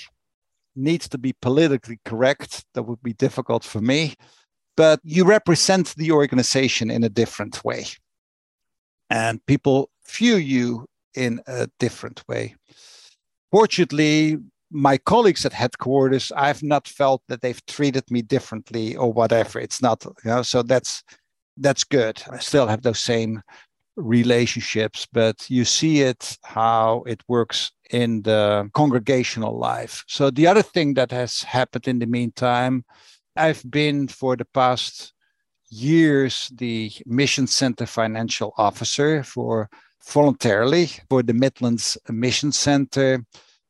need 0.77 1.01
to 1.03 1.19
be 1.19 1.35
politically 1.41 1.99
correct, 2.05 2.65
that 2.75 2.83
would 2.85 3.03
be 3.03 3.13
difficult 3.15 3.65
for 3.65 3.81
me, 3.81 4.15
but 4.77 5.01
you 5.03 5.25
represent 5.25 5.95
the 5.97 6.13
organization 6.13 6.91
in 6.91 7.03
a 7.03 7.09
different 7.09 7.65
way 7.65 7.87
and 9.11 9.45
people 9.47 9.91
view 10.09 10.37
you 10.37 10.87
in 11.15 11.41
a 11.47 11.69
different 11.79 12.27
way. 12.29 12.55
Fortunately, 13.51 14.39
my 14.71 14.97
colleagues 14.97 15.45
at 15.45 15.53
headquarters, 15.53 16.33
I've 16.37 16.63
not 16.63 16.87
felt 16.87 17.23
that 17.29 17.43
they've 17.43 17.65
treated 17.67 18.09
me 18.11 18.23
differently 18.23 18.97
or 18.97 19.13
whatever. 19.13 19.59
It's 19.59 19.83
not, 19.83 20.05
you 20.05 20.31
know, 20.31 20.43
so 20.43 20.63
that's 20.63 21.03
that's 21.57 21.85
good. 21.85 22.23
I 22.31 22.39
still 22.39 22.69
have 22.69 22.83
those 22.83 23.01
same 23.01 23.43
relationships, 23.97 25.07
but 25.13 25.51
you 25.51 25.65
see 25.65 26.01
it 26.01 26.39
how 26.45 27.03
it 27.07 27.23
works 27.29 27.73
in 27.91 28.23
the 28.23 28.71
congregational 28.73 29.59
life. 29.59 30.05
So 30.07 30.31
the 30.31 30.47
other 30.47 30.63
thing 30.63 30.95
that 30.95 31.11
has 31.11 31.43
happened 31.43 31.89
in 31.89 31.99
the 31.99 32.07
meantime, 32.07 32.85
I've 33.37 33.69
been 33.69 34.09
for 34.09 34.37
the 34.37 34.47
past 34.47 35.13
years 35.71 36.51
the 36.55 36.93
Mission 37.07 37.47
Center 37.47 37.87
financial 37.87 38.53
officer 38.59 39.23
for 39.23 39.69
voluntarily 40.05 40.91
for 41.09 41.23
the 41.23 41.35
Midlands 41.35 41.97
Mission 42.09 42.53
Center. 42.53 43.25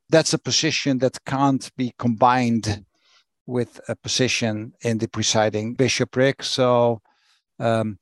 That's 0.09 0.33
a 0.33 0.39
position 0.39 0.97
that 0.99 1.23
can't 1.25 1.69
be 1.77 1.93
combined 1.97 2.85
with 3.45 3.79
a 3.87 3.95
position 3.95 4.73
in 4.81 4.97
the 4.97 5.07
presiding 5.07 5.73
bishopric. 5.73 6.43
So, 6.43 7.01
um, 7.59 7.99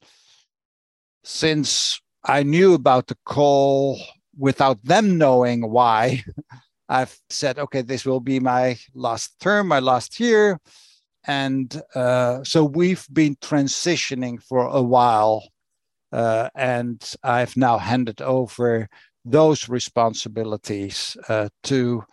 since 1.24 2.02
I 2.24 2.44
knew 2.44 2.74
about 2.74 3.08
the 3.08 3.18
call 3.26 4.00
without 4.38 4.84
them 4.84 5.18
knowing 5.18 5.70
why, 5.70 6.24
I've 6.90 7.16
said, 7.30 7.60
okay, 7.60 7.82
this 7.84 8.06
will 8.06 8.20
be 8.20 8.40
my 8.40 8.78
last 8.96 9.40
term, 9.40 9.68
my 9.68 9.80
last 9.80 10.20
year. 10.20 10.60
And 11.30 11.80
uh, 11.94 12.44
so 12.44 12.66
we've 12.66 13.06
been 13.14 13.36
transitioning 13.36 14.42
for 14.42 14.66
a 14.66 14.82
while. 14.82 15.44
Uh, 16.12 16.50
and 16.56 16.98
I've 17.24 17.56
now 17.56 17.78
handed 17.78 18.20
over 18.20 18.90
those 19.26 19.70
responsibilities 19.70 21.16
uh, 21.28 21.50
to 21.66 22.04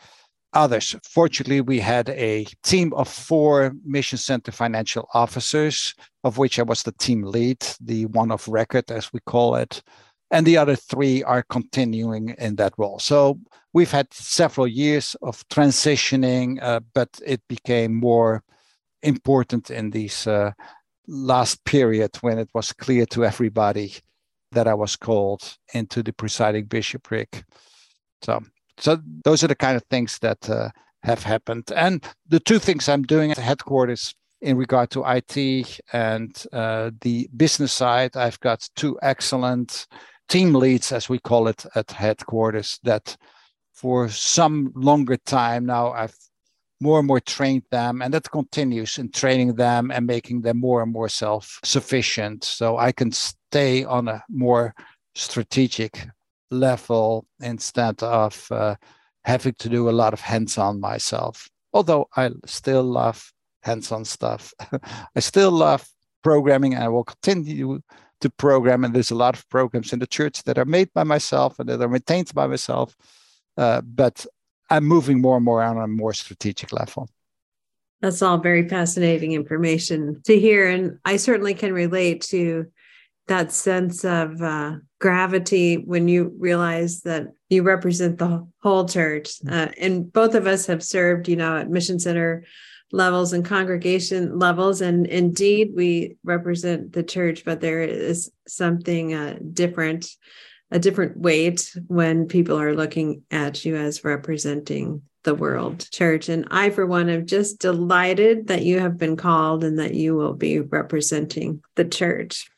others. 0.52 0.94
Fortunately, 1.02 1.62
we 1.62 1.81
had 1.81 2.11
a 2.11 2.44
team 2.62 2.92
of 2.92 3.09
four 3.09 3.72
Mission 3.87 4.18
Center 4.18 4.52
financial 4.52 5.09
officers, 5.14 5.94
of 6.22 6.37
which 6.37 6.59
I 6.59 6.62
was 6.62 6.83
the 6.83 6.92
team 6.92 7.22
lead, 7.22 7.64
the 7.81 8.05
one 8.07 8.31
of 8.31 8.46
record, 8.48 8.90
as 8.90 9.14
we 9.14 9.20
call 9.24 9.57
it. 9.57 9.83
and 10.31 10.46
the 10.46 10.57
other 10.57 10.76
three 10.76 11.22
are 11.22 11.44
continuing 11.44 12.35
in 12.38 12.57
that 12.57 12.74
role. 12.79 12.98
So 12.98 13.38
we've 13.72 13.90
had 13.90 14.12
several 14.12 14.66
years 14.66 15.16
of 15.22 15.46
transitioning, 15.48 16.62
uh, 16.62 16.81
but 16.94 17.09
it 17.24 17.40
became 17.48 17.94
more 17.94 18.42
important 19.02 19.70
in 19.70 19.90
these 19.90 20.26
uh, 20.26 20.52
last 21.06 21.64
period 21.64 22.16
when 22.20 22.38
it 22.38 22.50
was 22.54 22.72
clear 22.72 23.06
to 23.06 23.24
everybody 23.24 23.94
that 24.52 24.66
I 24.66 24.74
was 24.74 24.96
called 24.96 25.56
into 25.74 26.02
the 26.02 26.12
presiding 26.12 26.66
bishopric. 26.66 27.44
So, 28.22 28.42
so 28.78 28.98
those 29.24 29.44
are 29.44 29.48
the 29.48 29.54
kind 29.54 29.76
of 29.76 29.85
things 29.90 30.18
that 30.20 30.48
uh, 30.48 30.70
have 31.02 31.22
happened. 31.22 31.70
And 31.74 32.04
the 32.28 32.40
two 32.40 32.59
things 32.59 32.88
I'm 32.88 33.02
doing 33.02 33.30
at 33.30 33.38
headquarters 33.38 34.14
in 34.40 34.56
regard 34.56 34.90
to 34.90 35.04
IT 35.06 35.80
and 35.92 36.44
uh, 36.52 36.90
the 37.00 37.28
business 37.37 37.72
side, 37.72 38.16
I've 38.16 38.40
got 38.40 38.68
two 38.76 38.98
excellent 39.02 39.87
team 40.28 40.54
leads, 40.54 40.92
as 40.92 41.09
we 41.09 41.18
call 41.18 41.48
it 41.48 41.64
at 41.74 41.90
headquarters, 41.90 42.78
that 42.82 43.16
for 43.72 44.09
some 44.09 44.72
longer 44.74 45.16
time 45.18 45.66
now 45.66 45.92
I've 45.92 46.16
more 46.80 46.98
and 46.98 47.06
more 47.06 47.20
trained 47.20 47.64
them, 47.70 48.02
and 48.02 48.12
that 48.12 48.30
continues 48.30 48.98
in 48.98 49.10
training 49.10 49.54
them 49.54 49.90
and 49.90 50.06
making 50.06 50.42
them 50.42 50.58
more 50.58 50.82
and 50.82 50.92
more 50.92 51.08
self 51.08 51.58
sufficient. 51.64 52.44
So 52.44 52.76
I 52.76 52.92
can 52.92 53.12
stay 53.12 53.84
on 53.84 54.08
a 54.08 54.22
more 54.28 54.74
strategic 55.14 56.06
level 56.50 57.26
instead 57.40 58.02
of 58.02 58.46
uh, 58.50 58.76
having 59.24 59.54
to 59.54 59.68
do 59.68 59.88
a 59.88 59.98
lot 59.98 60.12
of 60.12 60.20
hands 60.20 60.58
on 60.58 60.80
myself. 60.80 61.48
Although 61.72 62.08
I 62.16 62.30
still 62.46 62.84
love 62.84 63.32
hands 63.62 63.90
on 63.90 64.04
stuff, 64.04 64.52
I 65.16 65.20
still 65.20 65.50
love 65.50 65.86
programming 66.22 66.74
and 66.74 66.84
I 66.84 66.88
will 66.88 67.04
continue 67.04 67.80
to 68.20 68.30
program. 68.30 68.84
And 68.84 68.94
there's 68.94 69.10
a 69.10 69.16
lot 69.16 69.36
of 69.36 69.48
programs 69.48 69.92
in 69.92 69.98
the 69.98 70.06
church 70.06 70.42
that 70.44 70.58
are 70.58 70.64
made 70.64 70.90
by 70.94 71.04
myself 71.04 71.58
and 71.58 71.68
that 71.68 71.82
are 71.82 71.88
maintained 71.88 72.32
by 72.34 72.46
myself. 72.46 72.96
Uh, 73.56 73.80
but 73.80 74.26
I'm 74.70 74.85
moving 74.85 75.20
more 75.20 75.37
and 75.37 75.44
more 75.44 75.62
on 75.62 75.79
a 75.79 75.87
more 75.87 76.12
strategic 76.12 76.72
level. 76.72 77.09
That's 78.00 78.20
all 78.22 78.38
very 78.38 78.68
fascinating 78.68 79.33
information 79.33 80.20
to 80.24 80.38
hear. 80.38 80.68
And 80.68 80.98
I 81.05 81.16
certainly 81.16 81.55
can 81.55 81.72
relate 81.72 82.20
to 82.22 82.66
that 83.26 83.52
sense 83.52 84.05
of 84.05 84.40
uh, 84.40 84.76
gravity 85.00 85.76
when 85.76 86.09
you 86.09 86.35
realize 86.38 87.00
that 87.02 87.29
you 87.48 87.62
represent 87.62 88.18
the 88.18 88.46
whole 88.62 88.88
church. 88.88 89.40
Mm. 89.40 89.52
Uh, 89.52 89.72
and 89.81 90.12
both 90.12 90.35
of 90.35 90.46
us 90.46 90.66
have 90.66 90.83
served, 90.83 91.29
you 91.29 91.37
know, 91.37 91.57
at 91.57 91.70
Mission 91.70 91.98
Center 91.98 92.44
levels 92.92 93.33
and 93.33 93.44
congregation 93.44 94.38
levels. 94.38 94.81
And 94.81 95.07
indeed, 95.07 95.72
we 95.74 96.16
represent 96.22 96.92
the 96.92 97.02
church, 97.02 97.44
but 97.44 97.61
there 97.61 97.83
is 97.83 98.31
something 98.46 99.14
uh, 99.14 99.38
different, 99.52 100.07
a 100.70 100.79
different 100.79 101.18
weight 101.18 101.74
when 101.87 102.26
people 102.26 102.61
are 102.61 102.74
looking 102.74 103.22
at 103.31 103.64
you 103.64 103.76
as 103.76 104.05
representing 104.05 105.02
the 105.22 105.35
world 105.35 105.88
church. 105.90 106.29
And 106.29 106.46
I, 106.50 106.70
for 106.70 106.87
one, 106.87 107.09
am 107.09 107.26
just 107.26 107.59
delighted 107.59 108.46
that 108.48 108.62
you 108.62 108.81
have 108.81 108.96
been 108.96 109.16
called 109.16 109.64
and 109.64 109.79
that 109.79 109.94
you 109.94 110.14
will 110.14 110.35
be 110.35 110.61
representing 110.61 111.62
the 111.74 111.85
church. 111.85 112.48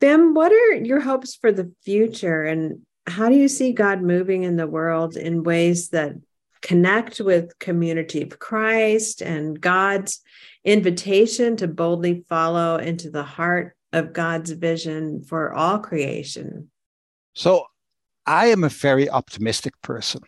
Wim, 0.00 0.34
what 0.34 0.52
are 0.52 0.74
your 0.74 1.00
hopes 1.00 1.34
for 1.34 1.50
the 1.50 1.72
future 1.84 2.42
and 2.42 2.82
how 3.06 3.28
do 3.28 3.36
you 3.36 3.48
see 3.48 3.72
God 3.72 4.02
moving 4.02 4.44
in 4.44 4.56
the 4.56 4.66
world 4.66 5.16
in 5.16 5.42
ways 5.42 5.90
that 5.90 6.14
connect 6.62 7.20
with 7.20 7.58
community 7.58 8.22
of 8.22 8.38
Christ 8.38 9.20
and 9.20 9.60
God's 9.60 10.22
invitation 10.64 11.56
to 11.58 11.68
boldly 11.68 12.24
follow 12.28 12.76
into 12.76 13.10
the 13.10 13.22
heart 13.22 13.76
of 13.92 14.12
God's 14.12 14.50
vision 14.50 15.22
for 15.22 15.52
all 15.52 15.78
creation? 15.78 16.70
So, 17.34 17.66
I 18.26 18.46
am 18.46 18.64
a 18.64 18.68
very 18.68 19.08
optimistic 19.08 19.74
person. 19.82 20.22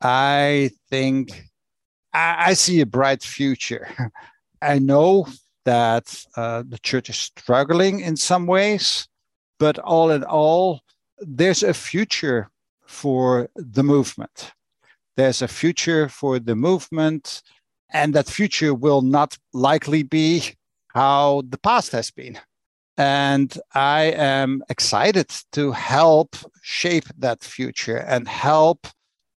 I 0.00 0.70
think 0.90 1.48
I, 2.12 2.50
I 2.50 2.54
see 2.54 2.80
a 2.80 2.86
bright 2.86 3.22
future. 3.22 3.88
I 4.62 4.78
know 4.78 5.26
that 5.64 6.24
uh, 6.36 6.62
the 6.66 6.78
church 6.78 7.10
is 7.10 7.16
struggling 7.16 8.00
in 8.00 8.16
some 8.16 8.46
ways, 8.46 9.08
but 9.58 9.78
all 9.78 10.10
in 10.10 10.24
all, 10.24 10.80
there's 11.18 11.62
a 11.62 11.74
future 11.74 12.50
for 12.86 13.48
the 13.54 13.82
movement. 13.82 14.52
There's 15.16 15.42
a 15.42 15.48
future 15.48 16.08
for 16.08 16.38
the 16.38 16.54
movement, 16.54 17.42
and 17.92 18.14
that 18.14 18.28
future 18.28 18.72
will 18.72 19.02
not 19.02 19.36
likely 19.52 20.02
be 20.02 20.54
how 20.94 21.42
the 21.48 21.58
past 21.58 21.92
has 21.92 22.10
been. 22.10 22.38
And 22.98 23.56
I 23.74 24.12
am 24.16 24.64
excited 24.68 25.30
to 25.52 25.70
help 25.70 26.36
shape 26.62 27.04
that 27.18 27.44
future 27.44 27.98
and 27.98 28.26
help 28.26 28.88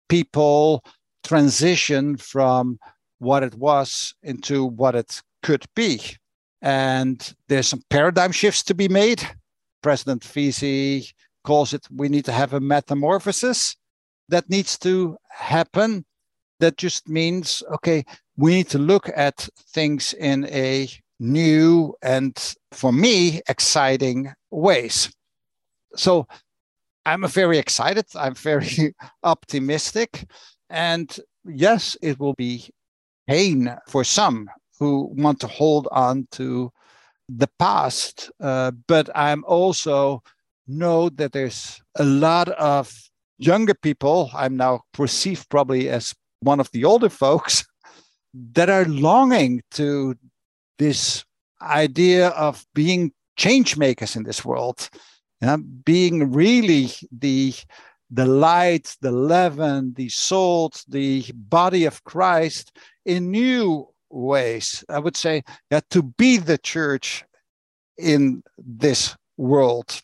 people 0.07 0.81
transition 1.25 2.15
from 2.15 2.79
what 3.19 3.43
it 3.43 3.53
was 3.55 4.15
into 4.23 4.65
what 4.65 4.95
it 4.95 5.21
could 5.43 5.65
be. 5.75 5.99
And 6.61 7.33
there's 7.49 7.67
some 7.67 7.83
paradigm 7.89 8.31
shifts 8.31 8.63
to 8.63 8.73
be 8.73 8.87
made. 8.87 9.27
President 9.81 10.23
Veazey 10.23 11.13
calls 11.43 11.73
it 11.73 11.85
we 11.91 12.07
need 12.07 12.25
to 12.25 12.31
have 12.31 12.53
a 12.53 12.61
metamorphosis 12.61 13.75
that 14.29 14.49
needs 14.49 14.77
to 14.79 15.17
happen. 15.29 16.05
That 16.61 16.77
just 16.77 17.09
means, 17.09 17.61
okay, 17.73 18.05
we 18.37 18.51
need 18.51 18.69
to 18.69 18.79
look 18.79 19.09
at 19.15 19.49
things 19.73 20.13
in 20.13 20.45
a 20.45 20.89
new 21.19 21.93
and, 22.01 22.55
for 22.71 22.91
me, 22.91 23.41
exciting 23.47 24.33
ways. 24.51 25.11
So 25.95 26.27
I'm 27.05 27.27
very 27.27 27.57
excited. 27.57 28.05
I'm 28.15 28.35
very 28.35 28.93
optimistic. 29.23 30.25
And 30.69 31.15
yes, 31.45 31.97
it 32.01 32.19
will 32.19 32.35
be 32.35 32.69
pain 33.27 33.75
for 33.87 34.03
some 34.03 34.49
who 34.79 35.11
want 35.15 35.39
to 35.41 35.47
hold 35.47 35.87
on 35.91 36.27
to 36.31 36.71
the 37.27 37.49
past. 37.59 38.31
Uh, 38.39 38.71
but 38.87 39.09
I'm 39.15 39.43
also 39.45 40.23
know 40.67 41.09
that 41.09 41.31
there's 41.31 41.81
a 41.95 42.03
lot 42.03 42.49
of 42.49 42.93
younger 43.37 43.73
people, 43.73 44.29
I'm 44.33 44.57
now 44.57 44.81
perceived 44.93 45.49
probably 45.49 45.89
as 45.89 46.13
one 46.41 46.59
of 46.59 46.69
the 46.71 46.85
older 46.85 47.09
folks, 47.23 47.65
that 48.53 48.69
are 48.69 48.85
longing 48.85 49.61
to 49.71 50.15
this 50.79 51.23
idea 51.61 52.29
of 52.29 52.65
being 52.73 53.11
change 53.37 53.77
makers 53.77 54.15
in 54.15 54.23
this 54.23 54.43
world, 54.43 54.89
being 55.85 56.31
really 56.31 56.89
the 57.11 57.53
the 58.11 58.25
light, 58.25 58.97
the 59.01 59.11
leaven, 59.11 59.93
the 59.93 60.09
salt, 60.09 60.83
the 60.87 61.23
body 61.35 61.85
of 61.85 62.03
Christ 62.05 62.75
in 63.05 63.29
new 63.29 63.87
ways. 64.09 64.83
I 64.89 64.97
would 64.97 65.15
say 65.15 65.43
that 65.69 65.87
to 65.91 66.01
be 66.01 66.37
the 66.37 66.57
church 66.57 67.23
in 67.99 68.41
this 68.57 69.15
world. 69.37 70.01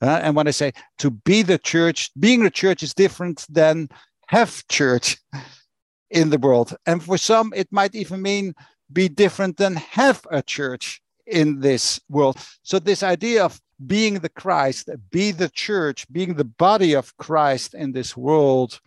Uh, 0.00 0.20
and 0.22 0.36
when 0.36 0.46
I 0.46 0.52
say 0.52 0.72
to 0.98 1.10
be 1.10 1.42
the 1.42 1.58
church, 1.58 2.10
being 2.18 2.44
the 2.44 2.50
church 2.50 2.84
is 2.84 2.94
different 2.94 3.44
than 3.48 3.88
have 4.28 4.66
church 4.68 5.18
in 6.10 6.30
the 6.30 6.38
world. 6.38 6.76
And 6.86 7.02
for 7.02 7.18
some, 7.18 7.52
it 7.56 7.68
might 7.72 7.94
even 7.96 8.22
mean 8.22 8.54
be 8.92 9.08
different 9.08 9.56
than 9.56 9.76
have 9.76 10.26
a 10.30 10.42
church 10.42 11.00
in 11.26 11.60
this 11.60 12.00
world. 12.08 12.38
So, 12.62 12.78
this 12.78 13.02
idea 13.02 13.44
of 13.44 13.60
being 13.86 14.14
the 14.20 14.28
Christ, 14.28 14.90
be 15.10 15.30
the 15.30 15.48
church, 15.48 16.10
being 16.10 16.34
the 16.34 16.44
body 16.44 16.94
of 16.94 17.16
Christ 17.16 17.74
in 17.74 17.92
this 17.92 18.16
world, 18.16 18.80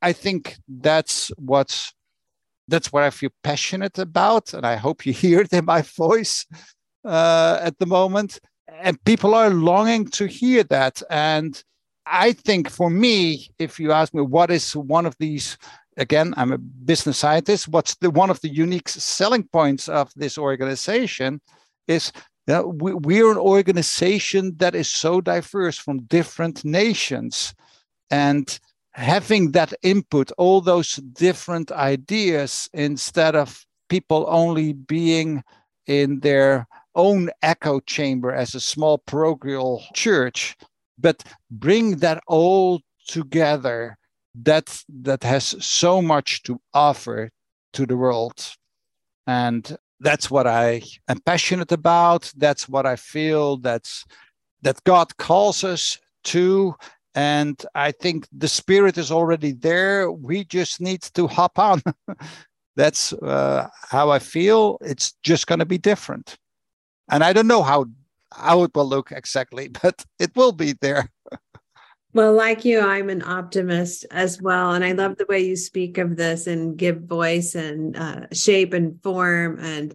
I 0.00 0.12
think 0.12 0.56
that's 0.68 1.30
what's 1.36 1.92
that's 2.68 2.92
what 2.92 3.02
I 3.02 3.10
feel 3.10 3.30
passionate 3.42 3.98
about, 3.98 4.52
and 4.54 4.66
I 4.66 4.76
hope 4.76 5.06
you 5.06 5.12
hear 5.24 5.40
it 5.40 5.52
in 5.52 5.64
my 5.64 5.82
voice 5.82 6.46
uh, 7.04 7.58
at 7.62 7.78
the 7.78 7.86
moment 7.86 8.40
and 8.80 9.02
people 9.04 9.34
are 9.34 9.50
longing 9.50 10.06
to 10.06 10.26
hear 10.26 10.62
that. 10.64 11.02
And 11.10 11.62
I 12.06 12.32
think 12.32 12.70
for 12.70 12.90
me, 12.90 13.50
if 13.58 13.78
you 13.78 13.92
ask 13.92 14.14
me 14.14 14.22
what 14.22 14.50
is 14.50 14.74
one 14.74 15.06
of 15.06 15.16
these, 15.18 15.58
again, 15.98 16.32
I'm 16.36 16.52
a 16.52 16.58
business 16.58 17.18
scientist, 17.18 17.68
what's 17.68 17.96
the 17.96 18.10
one 18.10 18.30
of 18.30 18.40
the 18.40 18.48
unique 18.48 18.88
selling 18.88 19.44
points 19.44 19.88
of 19.88 20.12
this 20.16 20.38
organization 20.38 21.40
is 21.86 22.12
that 22.46 22.66
we, 22.66 22.94
we're 22.94 23.30
an 23.30 23.36
organization 23.36 24.54
that 24.56 24.74
is 24.74 24.88
so 24.88 25.20
diverse 25.20 25.76
from 25.76 26.04
different 26.04 26.64
nations. 26.64 27.54
And 28.10 28.58
having 28.92 29.52
that 29.52 29.74
input, 29.82 30.32
all 30.38 30.60
those 30.60 30.96
different 30.96 31.70
ideas, 31.72 32.68
instead 32.72 33.36
of 33.36 33.66
people 33.88 34.24
only 34.28 34.72
being 34.72 35.42
in 35.86 36.20
their 36.20 36.66
own 36.94 37.30
echo 37.42 37.80
chamber 37.80 38.32
as 38.32 38.54
a 38.54 38.60
small 38.60 38.98
parochial 38.98 39.82
church, 39.94 40.56
but 40.98 41.22
bring 41.50 41.96
that 41.96 42.22
all 42.26 42.80
together 43.06 43.96
that 44.34 44.82
that 44.88 45.22
has 45.22 45.54
so 45.64 46.02
much 46.02 46.42
to 46.42 46.60
offer 46.74 47.30
to 47.72 47.86
the 47.86 47.96
world 47.96 48.54
and 49.26 49.76
that's 50.00 50.30
what 50.30 50.46
i 50.46 50.80
am 51.08 51.20
passionate 51.20 51.72
about 51.72 52.32
that's 52.36 52.68
what 52.68 52.86
i 52.86 52.96
feel 52.96 53.56
that's 53.56 54.04
that 54.62 54.82
god 54.84 55.16
calls 55.16 55.64
us 55.64 55.98
to 56.24 56.74
And 57.18 57.64
I 57.74 57.90
think 57.90 58.28
the 58.30 58.46
spirit 58.46 58.96
is 58.96 59.10
already 59.10 59.50
there. 59.50 60.08
We 60.12 60.44
just 60.44 60.80
need 60.80 61.02
to 61.14 61.26
hop 61.26 61.58
on. 61.58 61.82
That's 62.76 63.12
uh, 63.12 63.66
how 63.90 64.10
I 64.10 64.20
feel. 64.20 64.78
It's 64.82 65.14
just 65.24 65.48
going 65.48 65.58
to 65.58 65.66
be 65.66 65.78
different. 65.78 66.36
And 67.10 67.24
I 67.24 67.32
don't 67.32 67.48
know 67.48 67.64
how 67.64 67.86
how 68.32 68.62
it 68.62 68.70
will 68.72 68.88
look 68.88 69.10
exactly, 69.10 69.66
but 69.82 70.04
it 70.20 70.30
will 70.36 70.52
be 70.52 70.74
there. 70.80 71.10
Well, 72.18 72.32
like 72.32 72.64
you, 72.64 72.80
I'm 72.80 73.10
an 73.10 73.22
optimist 73.22 74.04
as 74.10 74.42
well. 74.42 74.72
And 74.72 74.84
I 74.84 74.90
love 74.90 75.16
the 75.16 75.26
way 75.28 75.38
you 75.38 75.54
speak 75.54 75.98
of 75.98 76.16
this 76.16 76.48
and 76.48 76.76
give 76.76 77.02
voice 77.02 77.54
and 77.54 77.96
uh, 77.96 78.26
shape 78.32 78.72
and 78.72 79.00
form 79.04 79.60
and 79.60 79.94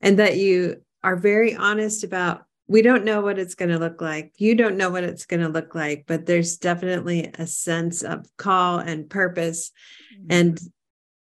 and 0.00 0.18
that 0.18 0.38
you 0.38 0.80
are 1.04 1.14
very 1.14 1.54
honest 1.54 2.04
about 2.04 2.46
we 2.68 2.80
don't 2.80 3.04
know 3.04 3.20
what 3.20 3.38
it's 3.38 3.54
going 3.54 3.68
to 3.68 3.78
look 3.78 4.00
like. 4.00 4.32
You 4.38 4.54
don't 4.54 4.78
know 4.78 4.88
what 4.88 5.04
it's 5.04 5.26
going 5.26 5.42
to 5.42 5.50
look 5.50 5.74
like, 5.74 6.04
but 6.06 6.24
there's 6.24 6.56
definitely 6.56 7.30
a 7.34 7.46
sense 7.46 8.02
of 8.02 8.24
call 8.38 8.78
and 8.78 9.10
purpose 9.10 9.70
mm-hmm. 10.14 10.26
and 10.30 10.60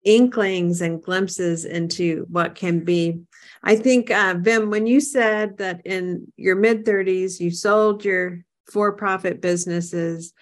inklings 0.04 0.80
and 0.80 1.02
glimpses 1.02 1.64
into 1.64 2.24
what 2.30 2.54
can 2.54 2.84
be. 2.84 3.18
I 3.64 3.74
think, 3.74 4.12
uh, 4.12 4.36
Wim, 4.36 4.70
when 4.70 4.86
you 4.86 5.00
said 5.00 5.58
that 5.58 5.84
in 5.84 6.32
your 6.36 6.54
mid 6.54 6.84
30s, 6.84 7.40
you 7.40 7.50
sold 7.50 8.04
your 8.04 8.45
for 8.70 8.92
profit 8.92 9.40
businesses, 9.40 10.32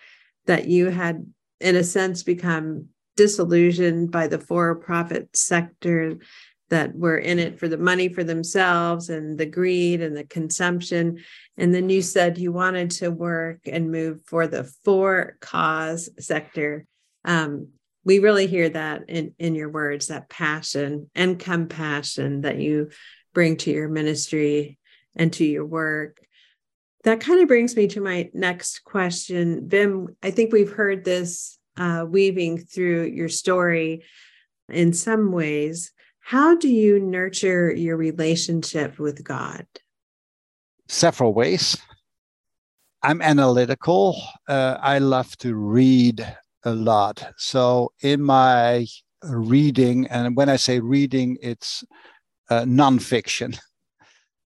that 0.46 0.66
you 0.66 0.90
had, 0.90 1.26
in 1.60 1.76
a 1.76 1.84
sense, 1.84 2.22
become 2.22 2.88
disillusioned 3.16 4.10
by 4.10 4.26
the 4.26 4.38
for 4.38 4.74
profit 4.74 5.34
sector 5.36 6.16
that 6.70 6.94
were 6.96 7.18
in 7.18 7.38
it 7.38 7.58
for 7.58 7.68
the 7.68 7.78
money 7.78 8.08
for 8.08 8.24
themselves 8.24 9.10
and 9.10 9.38
the 9.38 9.46
greed 9.46 10.00
and 10.00 10.16
the 10.16 10.24
consumption. 10.24 11.18
And 11.56 11.74
then 11.74 11.88
you 11.88 12.02
said 12.02 12.38
you 12.38 12.52
wanted 12.52 12.90
to 12.92 13.10
work 13.10 13.60
and 13.66 13.92
move 13.92 14.22
for 14.26 14.46
the 14.46 14.64
for 14.84 15.36
cause 15.40 16.08
sector. 16.18 16.86
Um, 17.24 17.68
we 18.04 18.18
really 18.18 18.46
hear 18.46 18.68
that 18.68 19.08
in, 19.08 19.34
in 19.38 19.54
your 19.54 19.70
words, 19.70 20.08
that 20.08 20.28
passion 20.28 21.10
and 21.14 21.38
compassion 21.38 22.42
that 22.42 22.58
you 22.58 22.90
bring 23.32 23.56
to 23.58 23.70
your 23.70 23.88
ministry 23.88 24.78
and 25.16 25.32
to 25.34 25.44
your 25.44 25.64
work. 25.64 26.18
That 27.04 27.20
kind 27.20 27.40
of 27.40 27.48
brings 27.48 27.76
me 27.76 27.86
to 27.88 28.00
my 28.00 28.30
next 28.32 28.84
question. 28.84 29.68
Wim, 29.68 30.16
I 30.22 30.30
think 30.30 30.52
we've 30.52 30.72
heard 30.72 31.04
this 31.04 31.58
uh, 31.76 32.06
weaving 32.08 32.58
through 32.58 33.04
your 33.04 33.28
story 33.28 34.04
in 34.70 34.92
some 34.94 35.30
ways. 35.30 35.92
How 36.20 36.56
do 36.56 36.68
you 36.68 36.98
nurture 36.98 37.70
your 37.70 37.98
relationship 37.98 38.98
with 38.98 39.22
God? 39.22 39.66
Several 40.88 41.34
ways. 41.34 41.76
I'm 43.02 43.20
analytical. 43.20 44.16
Uh, 44.48 44.78
I 44.80 44.98
love 44.98 45.36
to 45.38 45.54
read 45.54 46.26
a 46.64 46.74
lot. 46.74 47.34
So, 47.36 47.92
in 48.00 48.22
my 48.22 48.86
reading, 49.22 50.06
and 50.06 50.34
when 50.34 50.48
I 50.48 50.56
say 50.56 50.80
reading, 50.80 51.36
it's 51.42 51.84
uh, 52.48 52.62
nonfiction. 52.62 53.58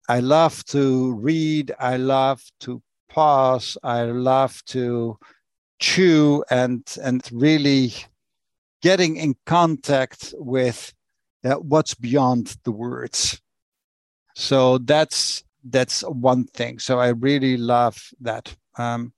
I 0.10 0.20
love 0.20 0.64
to 0.66 1.14
read. 1.14 1.74
I 1.80 1.98
love 1.98 2.44
to 2.62 2.82
pause. 3.10 3.78
I 3.84 4.04
love 4.04 4.64
to 4.68 5.18
chew 5.80 6.44
and 6.50 6.84
and 7.02 7.22
really 7.32 7.94
getting 8.82 9.18
in 9.18 9.36
contact 9.46 10.34
with 10.38 10.94
uh, 11.46 11.56
what's 11.56 11.94
beyond 11.94 12.56
the 12.64 12.72
words. 12.72 13.42
So 14.36 14.78
that's 14.80 15.44
that's 15.64 16.02
one 16.02 16.46
thing. 16.46 16.80
So 16.80 17.00
I 17.00 17.10
really 17.10 17.58
love 17.58 17.98
that. 18.22 18.54
Um, 18.78 19.14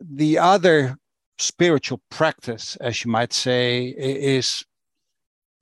the 0.00 0.38
other 0.38 0.96
spiritual 1.38 2.00
practice, 2.10 2.76
as 2.76 3.04
you 3.04 3.10
might 3.10 3.32
say, 3.32 3.94
is 3.96 4.64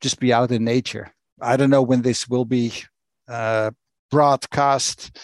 just 0.01 0.21
be 0.21 0.33
out 0.33 0.51
in 0.51 0.65
nature. 0.65 1.13
I 1.41 1.57
don't 1.57 1.71
know 1.71 1.83
when 1.83 2.03
this 2.03 2.29
will 2.29 2.45
be 2.47 2.73
uh, 3.29 3.71
broadcast, 4.11 5.19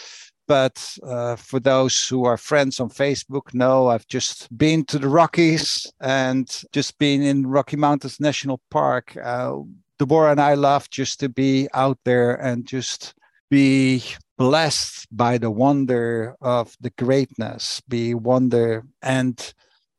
but 0.48 0.96
uh, 1.02 1.36
for 1.36 1.60
those 1.60 2.06
who 2.08 2.24
are 2.24 2.36
friends 2.36 2.80
on 2.80 2.90
Facebook, 2.90 3.54
know 3.54 3.88
I've 3.88 4.06
just 4.06 4.54
been 4.56 4.84
to 4.86 4.98
the 4.98 5.08
Rockies 5.08 5.86
and 6.00 6.62
just 6.72 6.98
been 6.98 7.22
in 7.22 7.46
Rocky 7.46 7.76
Mountains 7.76 8.20
National 8.20 8.60
Park. 8.70 9.16
Uh, 9.16 9.58
Deborah 9.98 10.32
and 10.32 10.40
I 10.40 10.54
love 10.54 10.90
just 10.90 11.20
to 11.20 11.28
be 11.28 11.68
out 11.74 11.98
there 12.04 12.34
and 12.34 12.66
just 12.66 13.14
be 13.50 14.02
blessed 14.36 15.06
by 15.16 15.38
the 15.38 15.50
wonder 15.50 16.34
of 16.40 16.76
the 16.80 16.90
greatness, 16.98 17.80
be 17.86 18.14
wonder 18.14 18.84
and 19.02 19.54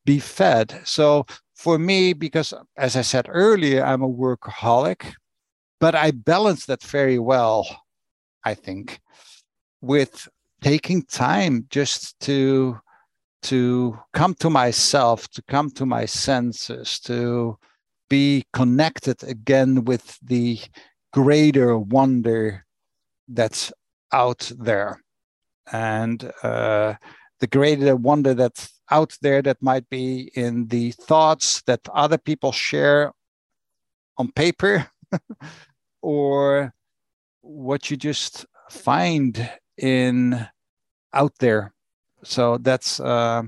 be 0.05 0.19
fed. 0.19 0.81
So 0.83 1.25
for 1.55 1.79
me, 1.79 2.13
because 2.13 2.53
as 2.75 2.95
I 2.95 3.01
said 3.01 3.27
earlier, 3.29 3.85
I'm 3.85 4.01
a 4.01 4.09
workaholic, 4.09 5.13
but 5.79 5.95
I 5.95 6.11
balance 6.11 6.65
that 6.65 6.83
very 6.83 7.19
well, 7.19 7.65
I 8.45 8.53
think, 8.53 8.99
with 9.81 10.27
taking 10.61 11.03
time 11.03 11.65
just 11.69 12.19
to 12.21 12.79
to 13.43 13.99
come 14.13 14.33
to 14.35 14.49
myself, 14.49 15.27
to 15.29 15.41
come 15.43 15.69
to 15.71 15.85
my 15.85 16.05
senses, 16.05 16.99
to 17.01 17.57
be 18.09 18.45
connected 18.53 19.21
again 19.23 19.83
with 19.83 20.17
the 20.21 20.59
greater 21.11 21.77
wonder 21.77 22.65
that's 23.27 23.73
out 24.11 24.51
there. 24.57 25.01
And 25.71 26.31
uh, 26.41 26.95
the 27.39 27.47
greater 27.47 27.95
wonder 27.95 28.33
that's 28.33 28.79
out 28.89 29.17
there 29.21 29.41
that 29.41 29.61
might 29.61 29.89
be 29.89 30.31
in 30.35 30.67
the 30.67 30.91
thoughts 30.91 31.61
that 31.63 31.81
other 31.93 32.17
people 32.17 32.51
share 32.51 33.11
on 34.17 34.31
paper 34.31 34.89
or 36.01 36.73
what 37.43 37.91
you 37.91 37.97
just 37.97 38.45
find 38.71 39.49
in 39.77 40.47
out 41.13 41.33
there 41.39 41.71
so 42.23 42.57
that's 42.57 42.99
uh, 42.99 43.43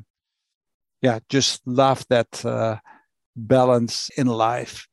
yeah 1.01 1.19
just 1.29 1.65
love 1.65 2.05
that 2.09 2.45
uh, 2.45 2.77
balance 3.35 4.09
in 4.17 4.27
life. 4.27 4.87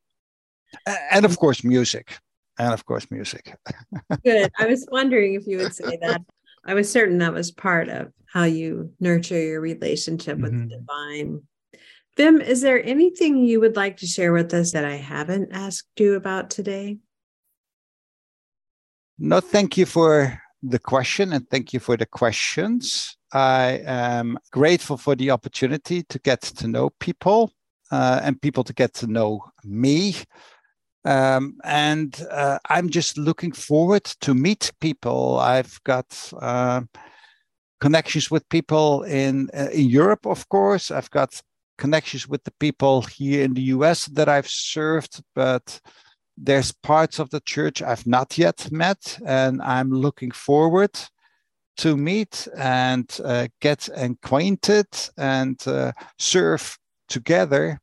And 1.10 1.24
of 1.24 1.38
course, 1.38 1.64
music. 1.64 2.18
And 2.58 2.72
of 2.72 2.84
course, 2.84 3.10
music. 3.10 3.54
Good. 4.24 4.50
I 4.58 4.66
was 4.66 4.86
wondering 4.90 5.34
if 5.34 5.46
you 5.46 5.58
would 5.58 5.74
say 5.74 5.98
that. 6.00 6.22
I 6.64 6.74
was 6.74 6.90
certain 6.90 7.18
that 7.18 7.32
was 7.32 7.50
part 7.50 7.88
of 7.88 8.12
how 8.32 8.44
you 8.44 8.92
nurture 9.00 9.40
your 9.40 9.60
relationship 9.60 10.38
with 10.38 10.52
mm-hmm. 10.52 10.68
the 10.68 10.76
divine. 10.76 11.42
Wim, 12.16 12.42
is 12.42 12.60
there 12.60 12.84
anything 12.84 13.38
you 13.38 13.58
would 13.60 13.76
like 13.76 13.96
to 13.98 14.06
share 14.06 14.32
with 14.32 14.52
us 14.54 14.72
that 14.72 14.84
I 14.84 14.96
haven't 14.96 15.50
asked 15.52 15.88
you 15.98 16.14
about 16.14 16.50
today? 16.50 16.98
No, 19.18 19.40
thank 19.40 19.76
you 19.76 19.86
for 19.86 20.40
the 20.62 20.78
question 20.78 21.32
and 21.32 21.48
thank 21.50 21.72
you 21.72 21.80
for 21.80 21.96
the 21.96 22.06
questions. 22.06 23.16
I 23.32 23.82
am 23.84 24.38
grateful 24.50 24.96
for 24.96 25.14
the 25.14 25.30
opportunity 25.30 26.02
to 26.04 26.18
get 26.18 26.40
to 26.42 26.68
know 26.68 26.90
people 26.98 27.52
uh, 27.90 28.20
and 28.22 28.40
people 28.40 28.64
to 28.64 28.72
get 28.72 28.94
to 28.94 29.06
know 29.06 29.44
me. 29.64 30.16
Um, 31.04 31.58
and 31.64 32.18
uh, 32.30 32.58
I'm 32.68 32.88
just 32.88 33.18
looking 33.18 33.52
forward 33.52 34.04
to 34.20 34.34
meet 34.34 34.72
people. 34.80 35.38
I've 35.38 35.82
got 35.84 36.32
uh, 36.40 36.82
connections 37.80 38.30
with 38.30 38.48
people 38.48 39.02
in 39.02 39.50
uh, 39.52 39.68
in 39.72 39.88
Europe, 39.88 40.26
of 40.26 40.48
course. 40.48 40.90
I've 40.90 41.10
got 41.10 41.42
connections 41.76 42.28
with 42.28 42.44
the 42.44 42.52
people 42.60 43.02
here 43.02 43.42
in 43.42 43.54
the 43.54 43.74
US 43.76 44.06
that 44.06 44.28
I've 44.28 44.48
served, 44.48 45.22
but 45.34 45.80
there's 46.36 46.72
parts 46.72 47.18
of 47.18 47.30
the 47.30 47.40
church 47.40 47.82
I've 47.82 48.06
not 48.06 48.38
yet 48.38 48.70
met, 48.72 49.18
and 49.24 49.60
I'm 49.62 49.90
looking 49.90 50.30
forward 50.30 50.98
to 51.78 51.96
meet 51.96 52.48
and 52.56 53.10
uh, 53.24 53.48
get 53.60 53.88
acquainted 53.96 54.86
and 55.16 55.62
uh, 55.66 55.92
serve 56.18 56.78
together 57.08 57.80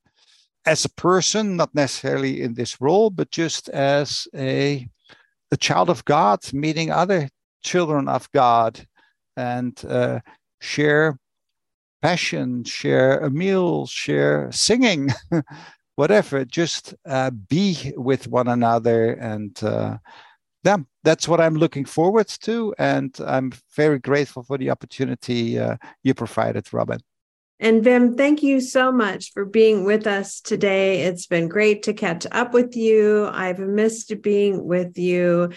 as 0.66 0.86
a 0.86 0.90
person, 0.90 1.56
not 1.56 1.74
necessarily 1.74 2.42
in 2.42 2.54
this 2.54 2.80
role, 2.82 3.10
but 3.10 3.32
just 3.32 3.70
as 3.70 4.28
a, 4.36 4.88
a 5.52 5.58
child 5.58 5.90
of 5.90 6.06
God, 6.06 6.42
meeting 6.54 6.92
other 6.92 7.30
children 7.62 8.08
of 8.08 8.32
God 8.32 8.86
and 9.36 9.84
uh, 9.86 10.20
share 10.62 11.18
passion, 12.02 12.64
share 12.64 13.20
a 13.20 13.30
meal, 13.30 13.86
share 13.88 14.52
singing, 14.52 15.10
whatever, 16.00 16.46
just 16.46 16.96
uh, 17.06 17.30
be 17.30 17.92
with 17.98 18.26
one 18.30 18.48
another. 18.48 19.12
And 19.16 19.62
uh, 19.62 19.98
yeah, 20.64 20.78
that's 21.04 21.28
what 21.28 21.42
I'm 21.42 21.56
looking 21.56 21.84
forward 21.84 22.30
to. 22.44 22.74
And 22.80 23.14
I'm 23.28 23.52
very 23.76 24.00
grateful 24.00 24.44
for 24.44 24.58
the 24.58 24.70
opportunity 24.70 25.60
uh, 25.60 25.76
you 26.02 26.14
provided, 26.14 26.72
Robin. 26.72 27.02
And 27.60 27.84
Wim, 27.84 28.16
thank 28.16 28.42
you 28.42 28.62
so 28.62 28.90
much 28.94 29.34
for 29.34 29.44
being 29.44 29.84
with 29.84 30.08
us 30.08 30.40
today. 30.40 31.02
It's 31.02 31.28
been 31.28 31.50
great 31.50 31.84
to 31.84 31.94
catch 31.94 32.26
up 32.32 32.54
with 32.54 32.78
you. 32.78 33.28
I've 33.28 33.60
missed 33.60 34.14
being 34.22 34.64
with 34.64 34.98
you. 34.98 35.50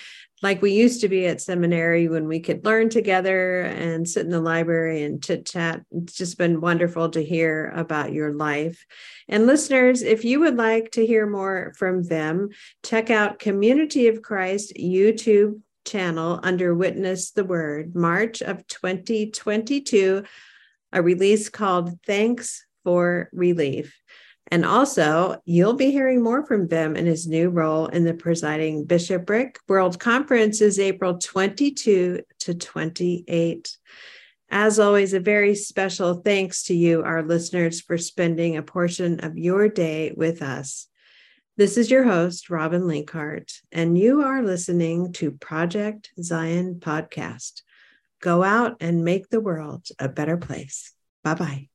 Like 0.43 0.61
we 0.61 0.73
used 0.73 1.01
to 1.01 1.09
be 1.09 1.27
at 1.27 1.41
seminary 1.41 2.09
when 2.09 2.27
we 2.27 2.41
could 2.41 2.65
learn 2.65 2.89
together 2.89 3.61
and 3.61 4.09
sit 4.09 4.27
in 4.27 4.33
the 4.33 4.41
library 4.41 5.03
and 5.03 5.23
chit 5.23 5.47
chat. 5.47 5.83
It's 5.93 6.15
just 6.15 6.37
been 6.37 6.61
wonderful 6.61 7.11
to 7.11 7.25
hear 7.25 7.73
about 7.77 8.13
your 8.13 8.33
life. 8.33 8.85
And 9.29 9.47
listeners, 9.47 10.03
if 10.03 10.25
you 10.25 10.41
would 10.41 10.57
like 10.57 10.91
to 10.93 11.07
hear 11.07 11.27
more 11.27 11.73
from 11.77 12.03
them, 12.03 12.49
check 12.83 13.09
out 13.09 13.39
Community 13.39 14.09
of 14.09 14.23
Christ 14.23 14.73
YouTube 14.77 15.61
channel 15.85 16.41
under 16.43 16.75
Witness 16.75 17.31
the 17.31 17.45
Word, 17.45 17.95
March 17.95 18.43
of 18.43 18.67
2022, 18.67 20.25
a 20.93 21.03
release 21.03 21.49
called 21.49 22.01
Thanks 22.05 22.65
for 22.85 23.29
Relief. 23.33 24.02
And 24.53 24.67
also, 24.67 25.41
you'll 25.47 25.73
be 25.73 25.91
hearing 25.91 26.23
more 26.23 26.45
from 26.45 26.69
Wim 26.69 26.95
in 26.95 27.07
his 27.07 27.27
new 27.27 27.49
role 27.49 27.87
in 27.87 28.05
the 28.05 28.13
presiding 28.13 28.85
bishopric. 28.85 29.59
World 29.67 29.99
Conference 29.99 30.61
is 30.61 30.79
April 30.79 31.17
22 31.17 32.21
to 32.41 32.55
28. 32.55 33.79
As 34.51 34.79
always, 34.79 35.15
a 35.15 35.21
very 35.21 35.55
special 35.55 36.17
thanks 36.17 36.65
to 36.65 36.75
you, 36.75 37.03
our 37.03 37.23
listeners, 37.23 37.81
for 37.81 37.97
spending 37.97 38.59
a 38.59 38.63
portion 38.63 39.21
of 39.21 39.39
your 39.39 39.71
day 39.71 40.13
with 40.15 40.43
us. 40.43 40.87
This 41.57 41.79
is 41.79 41.91
your 41.91 42.05
host, 42.05 42.51
Robin 42.51 42.83
Linkhart, 42.83 43.59
and 43.73 43.97
you 43.97 44.21
are 44.21 44.43
listening 44.43 45.15
to 45.15 45.31
Project 45.31 46.11
Zion 46.21 46.75
Podcast. 46.79 47.63
Go 48.21 48.43
out 48.43 48.77
and 48.81 49.03
make 49.03 49.31
the 49.31 49.41
world 49.41 49.87
a 49.99 50.11
better 50.11 50.37
place. 50.37 50.93
Bye 51.25 51.35
bye. 51.37 51.72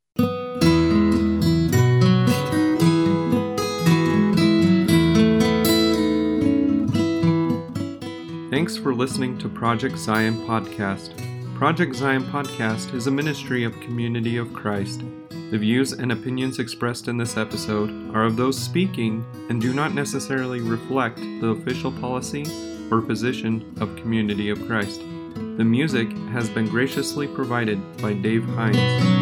Thanks 8.57 8.75
for 8.75 8.91
listening 8.91 9.37
to 9.37 9.49
Project 9.49 9.99
Zion 9.99 10.33
Podcast. 10.47 11.13
Project 11.59 11.95
Zion 11.95 12.23
Podcast 12.23 12.91
is 12.95 13.05
a 13.05 13.11
ministry 13.11 13.63
of 13.63 13.79
Community 13.81 14.37
of 14.37 14.51
Christ. 14.51 15.03
The 15.51 15.59
views 15.59 15.91
and 15.91 16.11
opinions 16.11 16.57
expressed 16.57 17.07
in 17.07 17.17
this 17.17 17.37
episode 17.37 17.91
are 18.15 18.23
of 18.23 18.35
those 18.35 18.57
speaking 18.57 19.23
and 19.51 19.61
do 19.61 19.75
not 19.75 19.93
necessarily 19.93 20.61
reflect 20.61 21.17
the 21.17 21.49
official 21.49 21.91
policy 21.91 22.47
or 22.89 22.99
position 22.99 23.75
of 23.79 23.95
Community 23.95 24.49
of 24.49 24.65
Christ. 24.65 25.01
The 25.01 25.63
music 25.63 26.11
has 26.31 26.49
been 26.49 26.67
graciously 26.67 27.27
provided 27.27 27.79
by 27.97 28.13
Dave 28.13 28.43
Hines. 28.43 29.16